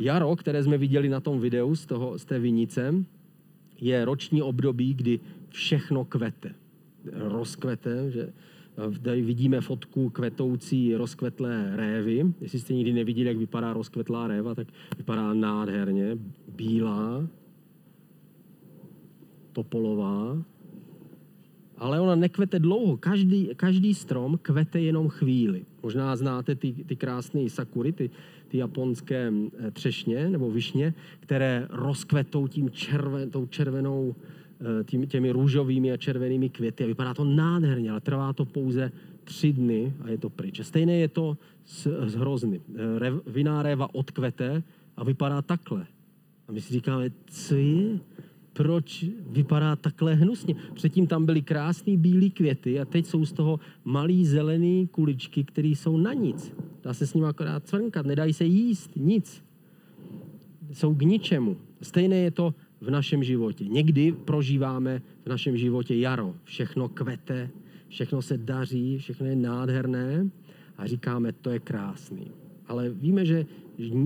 Jaro, 0.00 0.36
které 0.36 0.64
jsme 0.64 0.78
viděli 0.78 1.08
na 1.08 1.20
tom 1.20 1.40
videu 1.40 1.74
z, 1.74 1.86
toho, 1.86 2.18
z 2.18 2.24
té 2.24 2.38
vinice, 2.38 2.94
je 3.80 4.04
roční 4.04 4.42
období, 4.42 4.94
kdy 4.94 5.20
všechno 5.48 6.04
kvete. 6.04 6.54
Rozkvete, 7.12 8.10
že 8.10 8.32
Tady 9.02 9.22
vidíme 9.22 9.60
fotku 9.60 10.10
kvetoucí 10.10 10.94
rozkvetlé 10.94 11.72
révy. 11.76 12.34
Jestli 12.40 12.58
jste 12.58 12.74
nikdy 12.74 12.92
neviděli, 12.92 13.28
jak 13.28 13.36
vypadá 13.36 13.72
rozkvetlá 13.72 14.26
réva, 14.26 14.54
tak 14.54 14.68
vypadá 14.96 15.34
nádherně. 15.34 16.18
Bílá, 16.56 17.28
topolová, 19.54 20.42
ale 21.78 22.00
ona 22.00 22.14
nekvete 22.14 22.58
dlouho. 22.58 22.96
Každý, 22.96 23.50
každý 23.56 23.94
strom 23.94 24.38
kvete 24.42 24.80
jenom 24.80 25.08
chvíli. 25.08 25.64
Možná 25.82 26.16
znáte 26.16 26.54
ty, 26.54 26.72
ty 26.72 26.96
krásné 26.96 27.50
sakury, 27.50 27.92
ty, 27.92 28.10
ty 28.48 28.58
japonské 28.58 29.32
eh, 29.32 29.70
třešně 29.70 30.28
nebo 30.28 30.50
višně, 30.50 30.94
které 31.20 31.66
rozkvetou 31.70 32.48
tím 32.48 32.70
červen, 32.70 33.30
tou 33.30 33.46
červenou, 33.46 34.14
eh, 34.60 34.84
tím, 34.84 35.06
těmi 35.06 35.30
růžovými 35.30 35.92
a 35.92 35.96
červenými 35.96 36.48
květy. 36.48 36.84
A 36.84 36.86
vypadá 36.86 37.14
to 37.14 37.24
nádherně, 37.24 37.90
ale 37.90 38.00
trvá 38.00 38.32
to 38.32 38.44
pouze 38.44 38.92
tři 39.24 39.52
dny 39.52 39.92
a 40.00 40.10
je 40.10 40.18
to 40.18 40.30
pryč. 40.30 40.60
Stejné 40.60 40.96
je 40.98 41.08
to 41.08 41.38
s, 41.64 42.06
s 42.06 42.14
hrozny. 42.14 42.60
Eh, 42.60 42.98
Rev, 42.98 43.14
viná 43.26 43.62
réva 43.62 43.94
odkvete 43.94 44.62
a 44.96 45.04
vypadá 45.04 45.42
takhle. 45.42 45.86
A 46.48 46.52
my 46.52 46.60
si 46.60 46.72
říkáme, 46.72 47.10
co 47.26 47.54
je? 47.54 48.00
Proč 48.54 49.04
vypadá 49.30 49.76
takhle 49.76 50.14
hnusně. 50.14 50.54
Předtím 50.74 51.06
tam 51.06 51.26
byly 51.26 51.42
krásné 51.42 51.96
bílé 51.96 52.30
květy 52.30 52.80
a 52.80 52.84
teď 52.84 53.06
jsou 53.06 53.26
z 53.26 53.32
toho 53.32 53.60
malý 53.84 54.26
zelený 54.26 54.86
kuličky, 54.86 55.44
které 55.44 55.68
jsou 55.68 55.96
na 55.96 56.14
nic. 56.14 56.52
Dá 56.82 56.94
se 56.94 57.06
s 57.06 57.14
nimi 57.14 57.26
akorát 57.26 57.66
cvrnkat, 57.66 58.06
nedají 58.06 58.32
se 58.32 58.44
jíst, 58.44 58.90
nic. 58.96 59.44
Jsou 60.72 60.94
k 60.94 61.02
ničemu. 61.02 61.56
Stejné 61.82 62.16
je 62.16 62.30
to 62.30 62.54
v 62.80 62.90
našem 62.90 63.24
životě. 63.24 63.64
Někdy 63.64 64.12
prožíváme 64.12 65.02
v 65.24 65.28
našem 65.28 65.56
životě 65.56 65.96
jaro. 65.96 66.34
Všechno 66.44 66.88
kvete, 66.88 67.50
všechno 67.88 68.22
se 68.22 68.38
daří, 68.38 68.98
všechno 68.98 69.26
je 69.26 69.36
nádherné 69.36 70.30
a 70.78 70.86
říkáme, 70.86 71.32
to 71.32 71.50
je 71.50 71.58
krásný. 71.58 72.30
Ale 72.66 72.90
víme, 72.90 73.26
že 73.26 73.46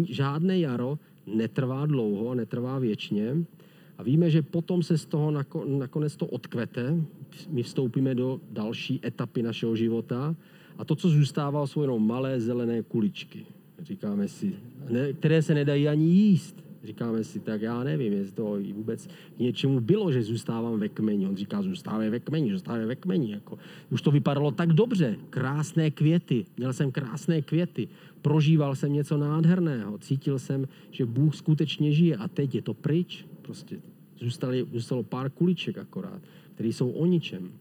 žádné 0.09 0.59
jaro 0.59 0.99
netrvá 1.27 1.87
dlouho, 1.87 2.35
netrvá 2.35 2.79
věčně 2.79 3.37
a 3.99 4.03
víme, 4.03 4.31
že 4.31 4.43
potom 4.43 4.83
se 4.83 4.99
z 4.99 5.07
toho 5.07 5.35
nakonec 5.67 6.17
to 6.17 6.27
odkvete, 6.27 6.97
my 7.51 7.63
vstoupíme 7.63 8.15
do 8.15 8.41
další 8.51 9.01
etapy 9.05 9.43
našeho 9.43 9.77
života 9.77 10.37
a 10.79 10.85
to, 10.85 10.95
co 10.95 11.09
zůstává, 11.09 11.67
jsou 11.67 11.83
jenom 11.83 12.07
malé 12.07 12.41
zelené 12.41 12.83
kuličky. 12.83 13.47
Říkáme 13.83 14.29
si, 14.29 14.55
ne, 14.91 15.13
které 15.13 15.43
se 15.43 15.55
nedají 15.55 15.89
ani 15.89 16.05
jíst. 16.05 16.65
Říkáme 16.85 17.25
si, 17.25 17.41
tak 17.41 17.63
já 17.63 17.85
nevím, 17.85 18.13
jestli 18.13 18.35
to 18.35 18.59
vůbec 18.73 19.09
něčemu 19.39 19.81
bylo, 19.81 20.13
že 20.13 20.23
zůstávám 20.23 20.81
ve 20.81 20.89
kmeni. 20.89 21.27
On 21.27 21.37
říká, 21.37 21.63
zůstává 21.63 21.99
ve 22.11 22.21
kmeni, 22.21 22.53
zůstává 22.53 22.87
ve 22.87 22.97
kmeni. 22.97 23.33
Jako, 23.33 23.59
už 23.91 24.03
to 24.03 24.11
vypadalo 24.11 24.51
tak 24.51 24.73
dobře. 24.73 25.17
Krásné 25.31 25.91
květy. 25.91 26.45
Měl 26.57 26.73
jsem 26.73 26.93
krásné 26.93 27.43
květy. 27.43 27.89
Prožíval 28.23 28.75
jsem 28.75 28.93
něco 28.93 29.17
nádherného. 29.17 29.99
Cítil 29.99 30.39
jsem, 30.39 30.69
že 30.91 31.07
Bůh 31.07 31.35
skutečně 31.35 31.93
žije. 31.93 32.17
A 32.17 32.29
teď 32.29 32.55
je 32.55 32.63
to 32.63 32.75
pryč. 32.75 33.27
Prostě 33.49 33.81
zůstali, 34.21 34.67
zůstalo 34.73 35.03
pár 35.03 35.31
kuliček 35.31 35.79
akorát, 35.79 36.23
které 36.55 36.69
jsou 36.69 36.91
o 36.91 37.07
ničem. 37.07 37.53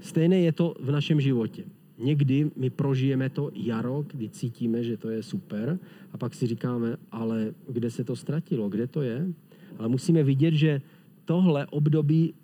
Stejné 0.00 0.38
je 0.40 0.52
to 0.52 0.74
v 0.80 0.90
našem 0.90 1.20
životě. 1.20 1.64
Někdy 1.98 2.50
my 2.56 2.70
prožijeme 2.70 3.28
to 3.28 3.50
jaro, 3.54 4.04
kdy 4.06 4.28
cítíme, 4.28 4.84
že 4.84 4.96
to 4.96 5.10
je 5.10 5.22
super, 5.22 5.78
a 6.12 6.18
pak 6.18 6.34
si 6.34 6.46
říkáme, 6.46 6.96
ale 7.12 7.54
kde 7.68 7.90
se 7.90 8.04
to 8.04 8.16
ztratilo, 8.16 8.68
kde 8.68 8.86
to 8.86 9.02
je? 9.02 9.26
Ale 9.78 9.88
musíme 9.88 10.22
vidět, 10.22 10.54
že 10.54 10.80
tohle 11.24 11.66
období 11.66 12.34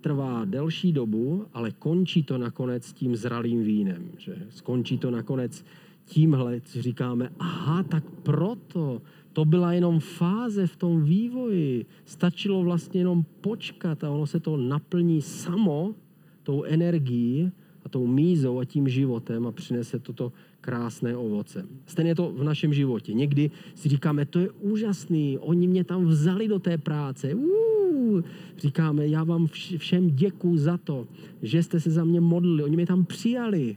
trvá 0.00 0.44
delší 0.44 0.92
dobu, 0.92 1.46
ale 1.52 1.70
končí 1.70 2.22
to 2.22 2.38
nakonec 2.38 2.92
tím 2.92 3.16
zralým 3.16 3.64
vínem. 3.64 4.10
Že? 4.18 4.46
Skončí 4.50 4.98
to 4.98 5.10
nakonec 5.10 5.64
tímhle 6.04 6.60
si 6.64 6.82
říkáme, 6.82 7.30
aha, 7.38 7.82
tak 7.82 8.04
proto, 8.22 9.02
to 9.34 9.44
byla 9.44 9.72
jenom 9.72 10.00
fáze 10.00 10.66
v 10.66 10.76
tom 10.76 11.02
vývoji. 11.02 11.86
Stačilo 12.04 12.62
vlastně 12.62 13.00
jenom 13.00 13.24
počkat 13.40 14.04
a 14.04 14.10
ono 14.10 14.26
se 14.26 14.40
to 14.40 14.56
naplní 14.56 15.22
samo 15.22 15.94
tou 16.42 16.62
energií 16.62 17.50
a 17.84 17.88
tou 17.88 18.06
mízou 18.06 18.58
a 18.58 18.64
tím 18.64 18.88
životem 18.88 19.46
a 19.46 19.52
přinese 19.52 19.98
toto 19.98 20.32
krásné 20.60 21.16
ovoce. 21.16 21.66
Stejně 21.86 22.10
je 22.10 22.14
to 22.14 22.32
v 22.32 22.44
našem 22.44 22.72
životě. 22.72 23.14
Někdy 23.14 23.50
si 23.74 23.88
říkáme, 23.88 24.26
to 24.26 24.38
je 24.38 24.50
úžasný, 24.50 25.38
oni 25.38 25.68
mě 25.68 25.84
tam 25.84 26.04
vzali 26.06 26.48
do 26.48 26.58
té 26.58 26.78
práce. 26.78 27.34
Uuu. 27.34 28.22
Říkáme, 28.56 29.06
já 29.06 29.24
vám 29.24 29.46
všem 29.76 30.10
děkuji 30.10 30.58
za 30.58 30.78
to, 30.78 31.06
že 31.42 31.62
jste 31.62 31.80
se 31.80 31.90
za 31.90 32.04
mě 32.04 32.20
modlili. 32.20 32.62
Oni 32.62 32.76
mě 32.76 32.86
tam 32.86 33.04
přijali 33.04 33.76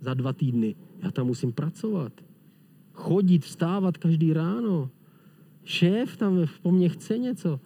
za 0.00 0.14
dva 0.14 0.32
týdny. 0.32 0.74
Já 1.02 1.10
tam 1.10 1.26
musím 1.26 1.52
pracovat. 1.52 2.12
Chodit, 2.92 3.44
vstávat 3.44 3.96
každý 3.96 4.32
ráno. 4.32 4.90
Šéf 5.68 6.16
tam 6.16 6.46
po 6.62 6.72
mně 6.72 6.88
chce 6.88 7.18
něco. 7.18 7.60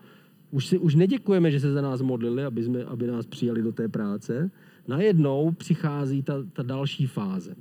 Už, 0.51 0.67
si, 0.67 0.79
už 0.79 0.95
neděkujeme, 0.95 1.51
že 1.51 1.61
se 1.61 1.73
za 1.73 1.83
nás 1.83 2.03
modlili, 2.03 2.45
aby, 2.45 2.65
jsme, 2.65 2.85
aby 2.85 3.07
nás 3.07 3.27
přijali 3.27 3.63
do 3.63 3.73
té 3.73 3.89
práce. 3.89 4.51
Najednou 4.89 5.53
přichází 5.53 6.23
ta, 6.23 6.35
ta 6.53 6.63
další 6.63 7.07
fáze. 7.07 7.55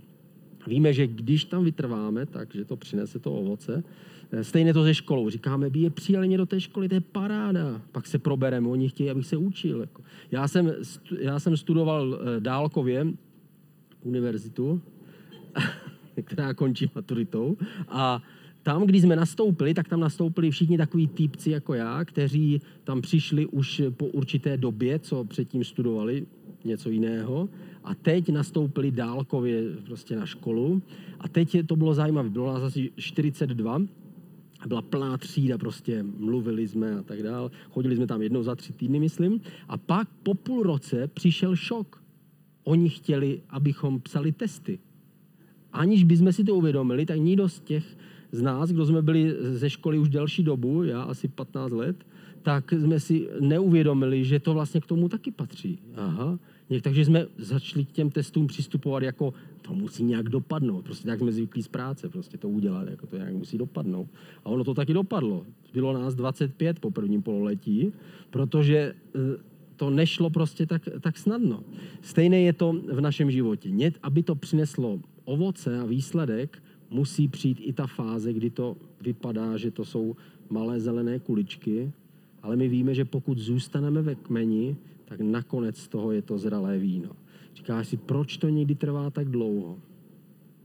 Víme, 0.67 0.93
že 0.93 1.07
když 1.07 1.45
tam 1.45 1.63
vytrváme, 1.63 2.25
takže 2.25 2.65
to 2.65 2.75
přinese 2.77 3.19
to 3.19 3.33
ovoce. 3.33 3.83
Stejně 4.41 4.73
to 4.73 4.83
ze 4.83 4.93
školou. 4.93 5.29
Říkáme, 5.29 5.69
by 5.69 5.79
je 5.79 5.89
přijali 5.89 6.27
mě 6.27 6.37
do 6.37 6.45
té 6.45 6.61
školy, 6.61 6.89
to 6.89 6.95
je 6.95 7.01
paráda. 7.01 7.81
Pak 7.91 8.07
se 8.07 8.19
probereme, 8.19 8.67
oni 8.67 8.89
chtějí, 8.89 9.09
abych 9.09 9.25
se 9.25 9.37
učil. 9.37 9.81
Jako. 9.81 10.03
Já 10.31 10.47
jsem, 10.47 10.73
já 11.19 11.39
jsem 11.39 11.57
studoval 11.57 12.19
eh, 12.19 12.39
dálkově 12.39 13.07
univerzitu, 14.03 14.81
která 16.23 16.53
končí 16.53 16.91
maturitou. 16.95 17.57
A 17.87 18.21
tam, 18.63 18.83
když 18.83 19.01
jsme 19.01 19.15
nastoupili, 19.15 19.73
tak 19.73 19.87
tam 19.87 19.99
nastoupili 19.99 20.51
všichni 20.51 20.77
takový 20.77 21.07
týpci 21.07 21.51
jako 21.51 21.73
já, 21.73 22.05
kteří 22.05 22.61
tam 22.83 23.01
přišli 23.01 23.45
už 23.45 23.81
po 23.89 24.05
určité 24.05 24.57
době, 24.57 24.99
co 24.99 25.23
předtím 25.23 25.63
studovali 25.63 26.25
něco 26.63 26.89
jiného. 26.89 27.49
A 27.83 27.95
teď 27.95 28.29
nastoupili 28.29 28.91
dálkově 28.91 29.63
prostě 29.85 30.15
na 30.15 30.25
školu. 30.25 30.81
A 31.19 31.27
teď 31.27 31.57
to 31.65 31.75
bylo 31.75 31.93
zajímavé. 31.93 32.29
Bylo 32.29 32.53
nás 32.53 32.63
asi 32.63 32.91
42 32.95 33.81
a 34.59 34.67
byla 34.67 34.81
plná 34.81 35.17
třída, 35.17 35.57
prostě 35.57 36.03
mluvili 36.03 36.67
jsme 36.67 36.95
a 36.95 37.03
tak 37.03 37.23
dál. 37.23 37.51
Chodili 37.69 37.95
jsme 37.95 38.07
tam 38.07 38.21
jednou 38.21 38.43
za 38.43 38.55
tři 38.55 38.73
týdny, 38.73 38.99
myslím. 38.99 39.41
A 39.67 39.77
pak 39.77 40.07
po 40.23 40.33
půl 40.33 40.63
roce 40.63 41.07
přišel 41.07 41.55
šok. 41.55 42.03
Oni 42.63 42.89
chtěli, 42.89 43.41
abychom 43.49 43.99
psali 43.99 44.31
testy. 44.31 44.79
Aniž 45.73 46.03
bychom 46.03 46.33
si 46.33 46.43
to 46.43 46.55
uvědomili, 46.55 47.05
tak 47.05 47.19
nikdo 47.19 47.49
z 47.49 47.59
těch 47.59 47.97
z 48.31 48.41
nás, 48.41 48.71
kdo 48.71 48.85
jsme 48.85 49.01
byli 49.01 49.35
ze 49.39 49.69
školy 49.69 49.99
už 49.99 50.09
delší 50.09 50.43
dobu, 50.43 50.83
já 50.83 51.01
asi 51.01 51.27
15 51.27 51.71
let, 51.71 52.05
tak 52.41 52.73
jsme 52.73 52.99
si 52.99 53.29
neuvědomili, 53.39 54.25
že 54.25 54.39
to 54.39 54.53
vlastně 54.53 54.81
k 54.81 54.85
tomu 54.85 55.09
taky 55.09 55.31
patří. 55.31 55.79
Aha. 55.95 56.39
Takže 56.81 57.05
jsme 57.05 57.25
začali 57.37 57.85
k 57.85 57.91
těm 57.91 58.09
testům 58.09 58.47
přistupovat 58.47 59.03
jako, 59.03 59.33
to 59.61 59.73
musí 59.73 60.03
nějak 60.03 60.29
dopadnout. 60.29 60.81
Prostě 60.85 61.07
tak 61.07 61.19
jsme 61.19 61.31
zvyklí 61.31 61.63
z 61.63 61.67
práce, 61.67 62.09
prostě 62.09 62.37
to 62.37 62.49
udělat, 62.49 62.87
jako 62.87 63.07
to 63.07 63.17
nějak 63.17 63.33
musí 63.33 63.57
dopadnout. 63.57 64.07
A 64.45 64.49
ono 64.49 64.63
to 64.63 64.73
taky 64.73 64.93
dopadlo. 64.93 65.45
Bylo 65.73 65.93
nás 65.93 66.15
25 66.15 66.79
po 66.79 66.91
prvním 66.91 67.21
pololetí, 67.21 67.93
protože 68.29 68.77
e, 68.77 68.93
to 69.75 69.89
nešlo 69.89 70.29
prostě 70.29 70.65
tak, 70.65 70.81
tak 71.01 71.17
snadno. 71.17 71.63
Stejné 72.01 72.41
je 72.41 72.53
to 72.53 72.73
v 72.91 73.01
našem 73.01 73.31
životě. 73.31 73.91
Aby 74.03 74.23
to 74.23 74.35
přineslo 74.35 74.99
ovoce 75.25 75.79
a 75.79 75.85
výsledek, 75.85 76.63
musí 76.91 77.27
přijít 77.27 77.57
i 77.61 77.73
ta 77.73 77.87
fáze, 77.87 78.33
kdy 78.33 78.49
to 78.49 78.77
vypadá, 79.01 79.57
že 79.57 79.71
to 79.71 79.85
jsou 79.85 80.15
malé 80.49 80.79
zelené 80.79 81.19
kuličky, 81.19 81.91
ale 82.41 82.55
my 82.55 82.67
víme, 82.67 82.93
že 82.93 83.05
pokud 83.05 83.37
zůstaneme 83.37 84.01
ve 84.01 84.15
kmeni, 84.15 84.77
tak 85.05 85.19
nakonec 85.19 85.77
z 85.77 85.87
toho 85.87 86.11
je 86.11 86.21
to 86.21 86.37
zralé 86.37 86.77
víno. 86.77 87.09
Říkáš 87.55 87.87
si, 87.87 87.97
proč 87.97 88.37
to 88.37 88.49
někdy 88.49 88.75
trvá 88.75 89.09
tak 89.09 89.29
dlouho? 89.29 89.79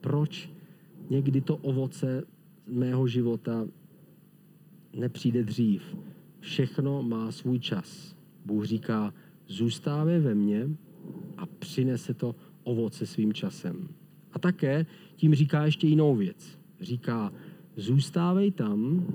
Proč 0.01 0.51
někdy 1.11 1.41
to 1.41 1.57
ovoce 1.57 2.25
mého 2.67 3.07
života 3.07 3.67
nepřijde 4.97 5.45
dřív? 5.45 5.97
Všechno 6.41 7.03
má 7.03 7.33
svůj 7.33 7.59
čas. 7.59 8.17
Bůh 8.45 8.65
říká, 8.65 9.15
zůstávej 9.47 10.21
ve 10.21 10.35
mně 10.35 10.69
a 11.37 11.47
přinese 11.47 12.15
to 12.15 12.35
ovoce 12.65 13.07
svým 13.07 13.33
časem. 13.33 13.89
A 14.37 14.39
také 14.39 14.87
tím 15.17 15.35
říká 15.35 15.65
ještě 15.65 15.87
jinou 15.87 16.17
věc. 16.17 16.59
Říká, 16.81 17.33
zůstávej 17.77 18.51
tam 18.51 19.07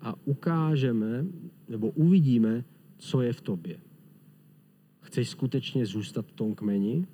a 0.00 0.14
ukážeme 0.24 1.26
nebo 1.68 1.90
uvidíme, 1.90 2.64
co 2.98 3.22
je 3.22 3.32
v 3.32 3.40
tobě. 3.40 3.78
Chceš 5.00 5.28
skutečně 5.28 5.86
zůstat 5.86 6.26
v 6.26 6.32
tom 6.32 6.54
kmeni? 6.54 7.06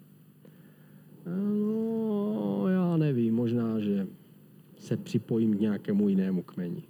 No, 1.26 2.64
já 2.68 2.96
nevím, 2.96 3.34
možná, 3.34 3.80
že 3.80 4.06
se 4.78 4.96
připojím 4.96 5.56
k 5.56 5.60
nějakému 5.60 6.08
jinému 6.08 6.42
kmeni. 6.42 6.82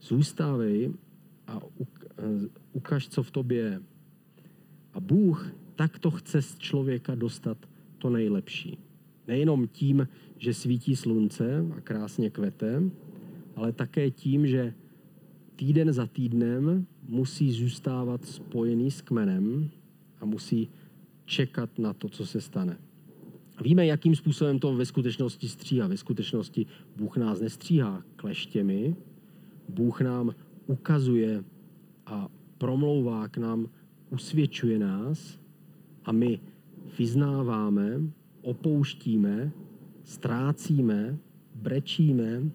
Zůstávej 0.00 0.92
a 1.46 1.60
ukaž, 2.72 3.08
co 3.08 3.22
v 3.22 3.30
tobě 3.30 3.58
je. 3.62 3.82
A 4.92 5.00
Bůh 5.00 5.52
takto 5.74 6.10
chce 6.10 6.42
z 6.42 6.58
člověka 6.58 7.14
dostat 7.14 7.58
to 7.98 8.10
nejlepší. 8.10 8.87
Nejenom 9.28 9.68
tím, 9.68 10.08
že 10.38 10.54
svítí 10.54 10.96
slunce 10.96 11.66
a 11.76 11.80
krásně 11.80 12.30
kvete, 12.30 12.82
ale 13.56 13.72
také 13.72 14.10
tím, 14.10 14.46
že 14.46 14.74
týden 15.56 15.92
za 15.92 16.06
týdnem 16.06 16.86
musí 17.08 17.52
zůstávat 17.52 18.24
spojený 18.24 18.90
s 18.90 19.00
kmenem 19.00 19.70
a 20.20 20.24
musí 20.24 20.68
čekat 21.24 21.78
na 21.78 21.92
to, 21.92 22.08
co 22.08 22.26
se 22.26 22.40
stane. 22.40 22.78
Víme, 23.62 23.86
jakým 23.86 24.16
způsobem 24.16 24.58
to 24.58 24.74
ve 24.74 24.86
skutečnosti 24.86 25.48
stříhá. 25.48 25.86
Ve 25.86 25.96
skutečnosti 25.96 26.66
Bůh 26.96 27.16
nás 27.16 27.40
nestříhá 27.40 28.02
kleštěmi, 28.16 28.96
Bůh 29.68 30.00
nám 30.00 30.34
ukazuje 30.66 31.44
a 32.06 32.28
promlouvá 32.58 33.28
k 33.28 33.38
nám, 33.38 33.68
usvědčuje 34.10 34.78
nás 34.78 35.38
a 36.04 36.12
my 36.12 36.40
vyznáváme 36.98 38.00
opouštíme, 38.48 39.52
ztrácíme, 40.04 41.18
brečíme, 41.54 42.50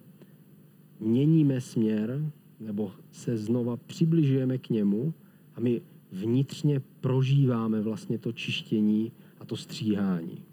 měníme 1.00 1.62
směr 1.62 2.32
nebo 2.60 2.92
se 3.12 3.38
znova 3.38 3.78
přibližujeme 3.78 4.58
k 4.58 4.70
němu 4.70 5.14
a 5.56 5.60
my 5.60 5.82
vnitřně 6.12 6.82
prožíváme 7.02 7.82
vlastně 7.82 8.18
to 8.18 8.32
čištění 8.32 9.12
a 9.40 9.46
to 9.46 9.56
stříhání. 9.56 10.44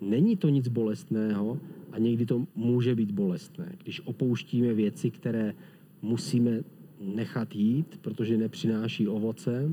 Není 0.00 0.36
to 0.36 0.48
nic 0.48 0.68
bolestného 0.68 1.58
a 1.92 1.98
někdy 1.98 2.26
to 2.26 2.46
může 2.54 2.94
být 2.94 3.10
bolestné, 3.10 3.76
když 3.82 4.00
opouštíme 4.04 4.74
věci, 4.74 5.10
které 5.10 5.54
musíme 6.02 6.60
nechat 7.00 7.56
jít, 7.56 7.98
protože 8.00 8.36
nepřináší 8.36 9.08
ovoce, 9.08 9.70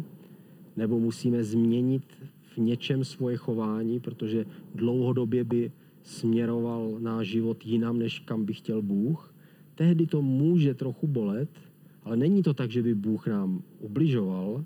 nebo 0.76 1.00
musíme 1.00 1.44
změnit 1.44 2.04
něčem 2.58 3.04
svoje 3.04 3.38
chování, 3.38 4.00
protože 4.00 4.46
dlouhodobě 4.76 5.44
by 5.44 5.72
směroval 6.04 6.96
náš 7.00 7.28
život 7.28 7.66
jinam, 7.66 8.00
než 8.00 8.20
kam 8.20 8.46
by 8.46 8.54
chtěl 8.54 8.82
Bůh, 8.82 9.34
tehdy 9.76 10.08
to 10.08 10.22
může 10.22 10.74
trochu 10.74 11.08
bolet, 11.08 11.50
ale 12.04 12.18
není 12.18 12.44
to 12.44 12.54
tak, 12.54 12.72
že 12.72 12.84
by 12.84 12.96
Bůh 12.96 13.28
nám 13.28 13.62
ubližoval, 13.80 14.66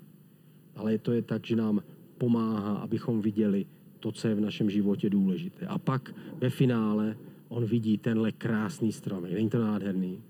ale 0.76 0.98
to 0.98 1.12
je 1.12 1.22
tak, 1.22 1.46
že 1.46 1.56
nám 1.56 1.82
pomáhá, 2.18 2.74
abychom 2.74 3.20
viděli 3.20 3.66
to, 4.00 4.12
co 4.12 4.28
je 4.28 4.34
v 4.34 4.40
našem 4.40 4.70
životě 4.70 5.10
důležité. 5.10 5.66
A 5.66 5.78
pak 5.78 6.14
ve 6.38 6.50
finále 6.50 7.16
on 7.48 7.64
vidí 7.64 7.98
tenhle 7.98 8.32
krásný 8.32 8.92
strom. 8.92 9.24
Není 9.24 9.48
to 9.48 9.60
nádherný? 9.60 10.20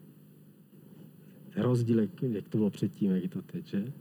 Rozdíl, 1.56 2.00
jak 2.20 2.48
to 2.48 2.58
bylo 2.58 2.70
předtím, 2.70 3.10
jak 3.10 3.22
je 3.22 3.28
to 3.28 3.42
teď, 3.42 3.66
že? 3.66 3.92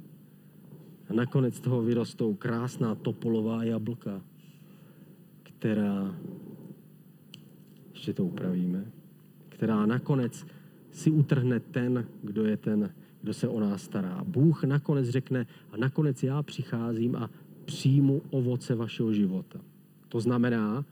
A 1.11 1.13
nakonec 1.13 1.59
toho 1.59 1.81
vyrostou 1.81 2.33
krásná 2.33 2.95
topolová 2.95 3.63
jablka, 3.63 4.21
která, 5.43 6.15
ještě 7.93 8.13
to 8.13 8.25
upravíme, 8.25 8.85
která 9.49 9.85
nakonec 9.85 10.45
si 10.91 11.11
utrhne 11.11 11.59
ten, 11.59 12.07
kdo 12.23 12.45
je 12.45 12.57
ten, 12.57 12.93
kdo 13.21 13.33
se 13.33 13.47
o 13.47 13.59
nás 13.59 13.83
stará. 13.83 14.23
Bůh 14.27 14.63
nakonec 14.63 15.09
řekne, 15.09 15.47
a 15.71 15.77
nakonec 15.77 16.23
já 16.23 16.43
přicházím 16.43 17.15
a 17.15 17.29
přijmu 17.65 18.21
ovoce 18.29 18.75
vašeho 18.75 19.13
života. 19.13 19.59
To 20.09 20.19
znamená, 20.19 20.85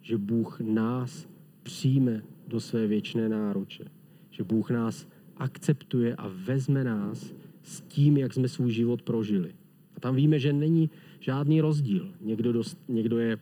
že 0.00 0.18
Bůh 0.18 0.60
nás 0.60 1.28
přijme 1.62 2.22
do 2.48 2.60
své 2.60 2.86
věčné 2.86 3.28
náruče. 3.28 3.84
Že 4.30 4.44
Bůh 4.44 4.70
nás 4.70 5.08
akceptuje 5.36 6.16
a 6.16 6.28
vezme 6.28 6.84
nás 6.84 7.34
s 7.62 7.80
tím, 7.80 8.16
jak 8.16 8.34
jsme 8.34 8.48
svůj 8.48 8.70
život 8.70 9.02
prožili. 9.02 9.54
A 9.96 10.00
tam 10.00 10.14
víme, 10.14 10.38
že 10.38 10.52
není 10.52 10.90
žádný 11.20 11.60
rozdíl. 11.60 12.12
Někdo, 12.20 12.52
dost, 12.52 12.78
někdo 12.88 13.18
je 13.18 13.38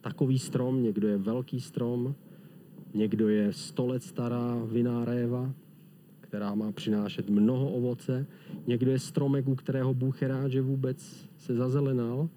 takový 0.00 0.38
strom, 0.38 0.82
někdo 0.82 1.08
je 1.08 1.18
velký 1.18 1.60
strom, 1.60 2.14
někdo 2.94 3.28
je 3.28 3.52
100 3.52 3.86
let 3.86 4.02
stará 4.02 4.64
vinná 4.64 5.04
réva, 5.04 5.54
která 6.20 6.54
má 6.54 6.72
přinášet 6.72 7.30
mnoho 7.30 7.70
ovoce, 7.70 8.26
někdo 8.66 8.90
je 8.90 8.98
stromek, 8.98 9.48
u 9.48 9.54
kterého 9.54 9.94
Bůh 9.94 10.22
je 10.22 10.28
rád, 10.28 10.48
že 10.48 10.62
vůbec 10.62 11.28
se 11.36 11.54
zazelenal, 11.54 12.28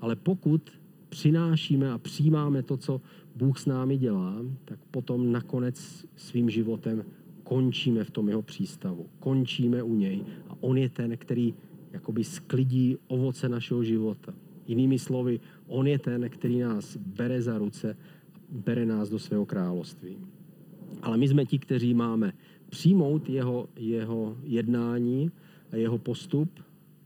ale 0.00 0.16
pokud 0.16 0.70
přinášíme 1.08 1.92
a 1.92 1.98
přijímáme 1.98 2.62
to, 2.62 2.76
co 2.76 3.00
Bůh 3.36 3.58
s 3.58 3.66
námi 3.66 3.96
dělá, 3.96 4.36
tak 4.64 4.78
potom 4.90 5.32
nakonec 5.32 6.04
svým 6.16 6.50
životem 6.50 7.04
končíme 7.44 8.04
v 8.04 8.10
tom 8.10 8.28
jeho 8.28 8.42
přístavu. 8.42 9.06
Končíme 9.18 9.82
u 9.82 9.94
něj 9.94 10.24
a 10.48 10.56
on 10.60 10.78
je 10.78 10.88
ten, 10.88 11.16
který 11.16 11.54
jakoby 11.92 12.24
sklidí 12.24 12.96
ovoce 13.06 13.48
našeho 13.48 13.82
života. 13.84 14.34
Jinými 14.66 14.98
slovy, 14.98 15.40
on 15.66 15.86
je 15.86 15.98
ten, 15.98 16.30
který 16.30 16.58
nás 16.58 16.96
bere 16.96 17.42
za 17.42 17.58
ruce 17.58 17.96
a 18.34 18.38
bere 18.50 18.86
nás 18.86 19.08
do 19.08 19.18
svého 19.18 19.46
království. 19.46 20.16
Ale 21.02 21.16
my 21.16 21.28
jsme 21.28 21.44
ti, 21.44 21.58
kteří 21.58 21.94
máme 21.94 22.32
přijmout 22.70 23.28
jeho, 23.28 23.68
jeho 23.76 24.36
jednání 24.42 25.30
a 25.72 25.76
jeho 25.76 25.98
postup 25.98 26.50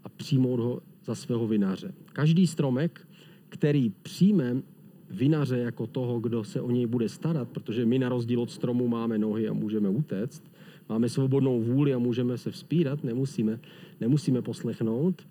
a 0.04 0.08
přijmout 0.08 0.60
ho 0.60 0.82
za 1.04 1.14
svého 1.14 1.46
vinaře. 1.46 1.94
Každý 2.12 2.46
stromek, 2.46 3.08
který 3.48 3.90
přijme 3.90 4.62
vinaře 5.10 5.58
jako 5.58 5.86
toho, 5.86 6.20
kdo 6.20 6.44
se 6.44 6.60
o 6.60 6.70
něj 6.70 6.86
bude 6.86 7.08
starat, 7.08 7.48
protože 7.48 7.86
my 7.86 7.98
na 7.98 8.08
rozdíl 8.08 8.40
od 8.40 8.50
stromu 8.50 8.88
máme 8.88 9.18
nohy 9.18 9.48
a 9.48 9.52
můžeme 9.52 9.88
utéct, 9.88 10.42
máme 10.88 11.08
svobodnou 11.08 11.60
vůli 11.60 11.94
a 11.94 11.98
můžeme 11.98 12.38
se 12.38 12.50
vzpírat, 12.50 13.04
nemusíme, 13.04 13.60
nemusíme 14.03 14.42
poslechnout, 14.42 15.22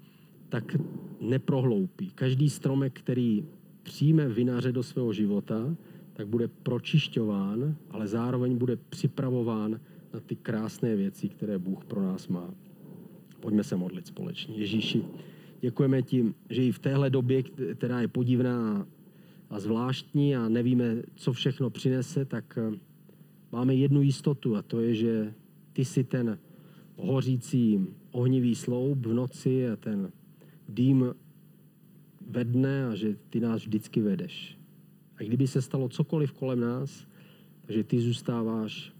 tak 0.49 0.75
neprohloupí. 1.19 2.11
Každý 2.15 2.49
stromek, 2.49 2.99
který 2.99 3.45
přijme 3.83 4.29
vinaře 4.29 4.71
do 4.71 4.83
svého 4.83 5.13
života, 5.13 5.75
tak 6.13 6.27
bude 6.27 6.47
pročišťován, 6.47 7.75
ale 7.89 8.07
zároveň 8.07 8.57
bude 8.57 8.75
připravován 8.75 9.79
na 10.13 10.19
ty 10.19 10.35
krásné 10.35 10.95
věci, 10.95 11.29
které 11.29 11.59
Bůh 11.59 11.85
pro 11.85 12.01
nás 12.01 12.27
má. 12.27 12.53
Pojďme 13.39 13.63
se 13.63 13.75
modlit 13.75 14.07
společně. 14.07 14.55
Ježíši, 14.55 15.03
děkujeme 15.61 16.01
ti, 16.01 16.33
že 16.49 16.65
i 16.65 16.71
v 16.71 16.79
téhle 16.79 17.09
době, 17.09 17.43
která 17.75 18.01
je 18.01 18.07
podivná 18.07 18.87
a 19.49 19.59
zvláštní 19.59 20.35
a 20.35 20.49
nevíme, 20.49 21.03
co 21.15 21.33
všechno 21.33 21.69
přinese, 21.69 22.25
tak 22.25 22.57
eh, 22.57 22.77
máme 23.51 23.75
jednu 23.75 24.01
jistotu 24.01 24.55
a 24.55 24.61
to 24.61 24.79
je, 24.79 24.95
že 24.95 25.33
ty 25.73 25.85
jsi 25.85 26.03
ten 26.03 26.39
hořící 27.01 27.87
ohnivý 28.11 28.55
sloup 28.55 29.05
v 29.05 29.13
noci 29.13 29.69
a 29.69 29.75
ten 29.75 30.11
dým 30.69 31.15
ve 32.27 32.43
dne 32.43 32.85
a 32.85 32.95
že 32.95 33.15
ty 33.29 33.39
nás 33.39 33.61
vždycky 33.61 34.01
vedeš. 34.01 34.57
A 35.17 35.23
kdyby 35.23 35.47
se 35.47 35.61
stalo 35.61 35.89
cokoliv 35.89 36.31
kolem 36.31 36.59
nás, 36.59 37.07
takže 37.65 37.83
ty 37.83 38.01
zůstáváš 38.01 38.93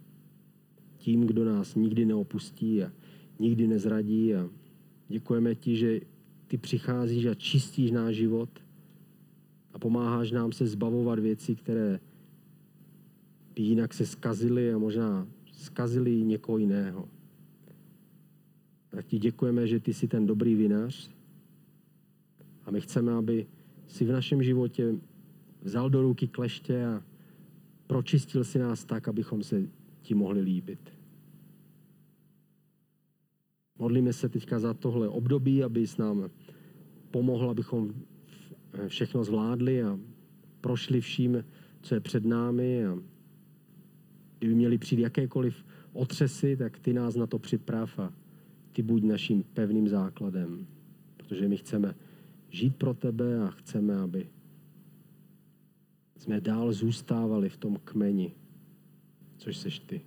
tím, 0.97 1.27
kdo 1.27 1.45
nás 1.45 1.75
nikdy 1.75 2.05
neopustí 2.05 2.83
a 2.83 2.91
nikdy 3.39 3.67
nezradí 3.67 4.35
a 4.35 4.49
děkujeme 5.07 5.55
ti, 5.55 5.75
že 5.75 5.99
ty 6.47 6.57
přicházíš 6.57 7.25
a 7.25 7.33
čistíš 7.33 7.91
náš 7.91 8.15
život 8.15 8.49
a 9.73 9.79
pomáháš 9.79 10.31
nám 10.31 10.51
se 10.51 10.67
zbavovat 10.67 11.19
věcí, 11.19 11.55
které 11.55 11.99
by 13.55 13.61
jinak 13.61 13.93
se 13.93 14.05
skazily 14.05 14.73
a 14.73 14.77
možná 14.77 15.27
skazili 15.51 16.23
někoho 16.23 16.57
jiného. 16.57 17.07
Tak 18.91 19.05
ti 19.05 19.19
děkujeme, 19.19 19.67
že 19.67 19.79
ty 19.79 19.93
jsi 19.93 20.07
ten 20.07 20.25
dobrý 20.25 20.55
vinař 20.55 21.09
a 22.65 22.71
my 22.71 22.81
chceme, 22.81 23.13
aby 23.13 23.47
si 23.87 24.05
v 24.05 24.11
našem 24.11 24.43
životě 24.43 24.95
vzal 25.61 25.89
do 25.89 26.01
ruky 26.01 26.27
kleště 26.27 26.85
a 26.85 27.03
pročistil 27.87 28.43
si 28.43 28.59
nás 28.59 28.85
tak, 28.85 29.07
abychom 29.07 29.43
se 29.43 29.67
ti 30.01 30.15
mohli 30.15 30.41
líbit. 30.41 30.93
Modlíme 33.79 34.13
se 34.13 34.29
teďka 34.29 34.59
za 34.59 34.73
tohle 34.73 35.09
období, 35.09 35.63
aby 35.63 35.87
s 35.87 35.97
nám 35.97 36.29
pomohl, 37.11 37.49
abychom 37.49 37.93
všechno 38.87 39.23
zvládli 39.23 39.83
a 39.83 39.99
prošli 40.61 41.01
vším, 41.01 41.45
co 41.81 41.95
je 41.95 41.99
před 41.99 42.25
námi. 42.25 42.85
A 42.85 42.97
kdyby 44.39 44.55
měli 44.55 44.77
přijít 44.77 45.01
jakékoliv 45.01 45.65
otřesy, 45.93 46.57
tak 46.57 46.79
ty 46.79 46.93
nás 46.93 47.15
na 47.15 47.27
to 47.27 47.39
připrav 47.39 47.99
a 47.99 48.13
ty 48.71 48.81
buď 48.81 49.03
naším 49.03 49.43
pevným 49.43 49.87
základem. 49.87 50.67
Protože 51.17 51.47
my 51.47 51.57
chceme 51.57 51.95
žít 52.49 52.75
pro 52.75 52.93
tebe 52.93 53.39
a 53.39 53.49
chceme, 53.49 53.97
aby 53.97 54.29
jsme 56.17 56.41
dál 56.41 56.73
zůstávali 56.73 57.49
v 57.49 57.57
tom 57.57 57.79
kmeni, 57.83 58.33
což 59.37 59.57
seš 59.57 59.79
ty. 59.79 60.01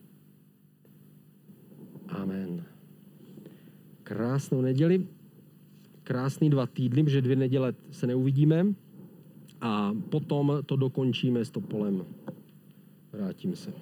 Amen. 2.08 2.64
Krásnou 4.02 4.60
neděli, 4.60 5.06
krásný 6.02 6.50
dva 6.50 6.66
týdny, 6.66 7.04
že 7.10 7.22
dvě 7.22 7.36
neděle 7.36 7.74
se 7.90 8.06
neuvidíme 8.06 8.74
a 9.60 9.94
potom 10.10 10.52
to 10.66 10.76
dokončíme 10.76 11.44
s 11.44 11.50
Topolem. 11.50 12.04
Vrátím 13.12 13.56
se. 13.56 13.72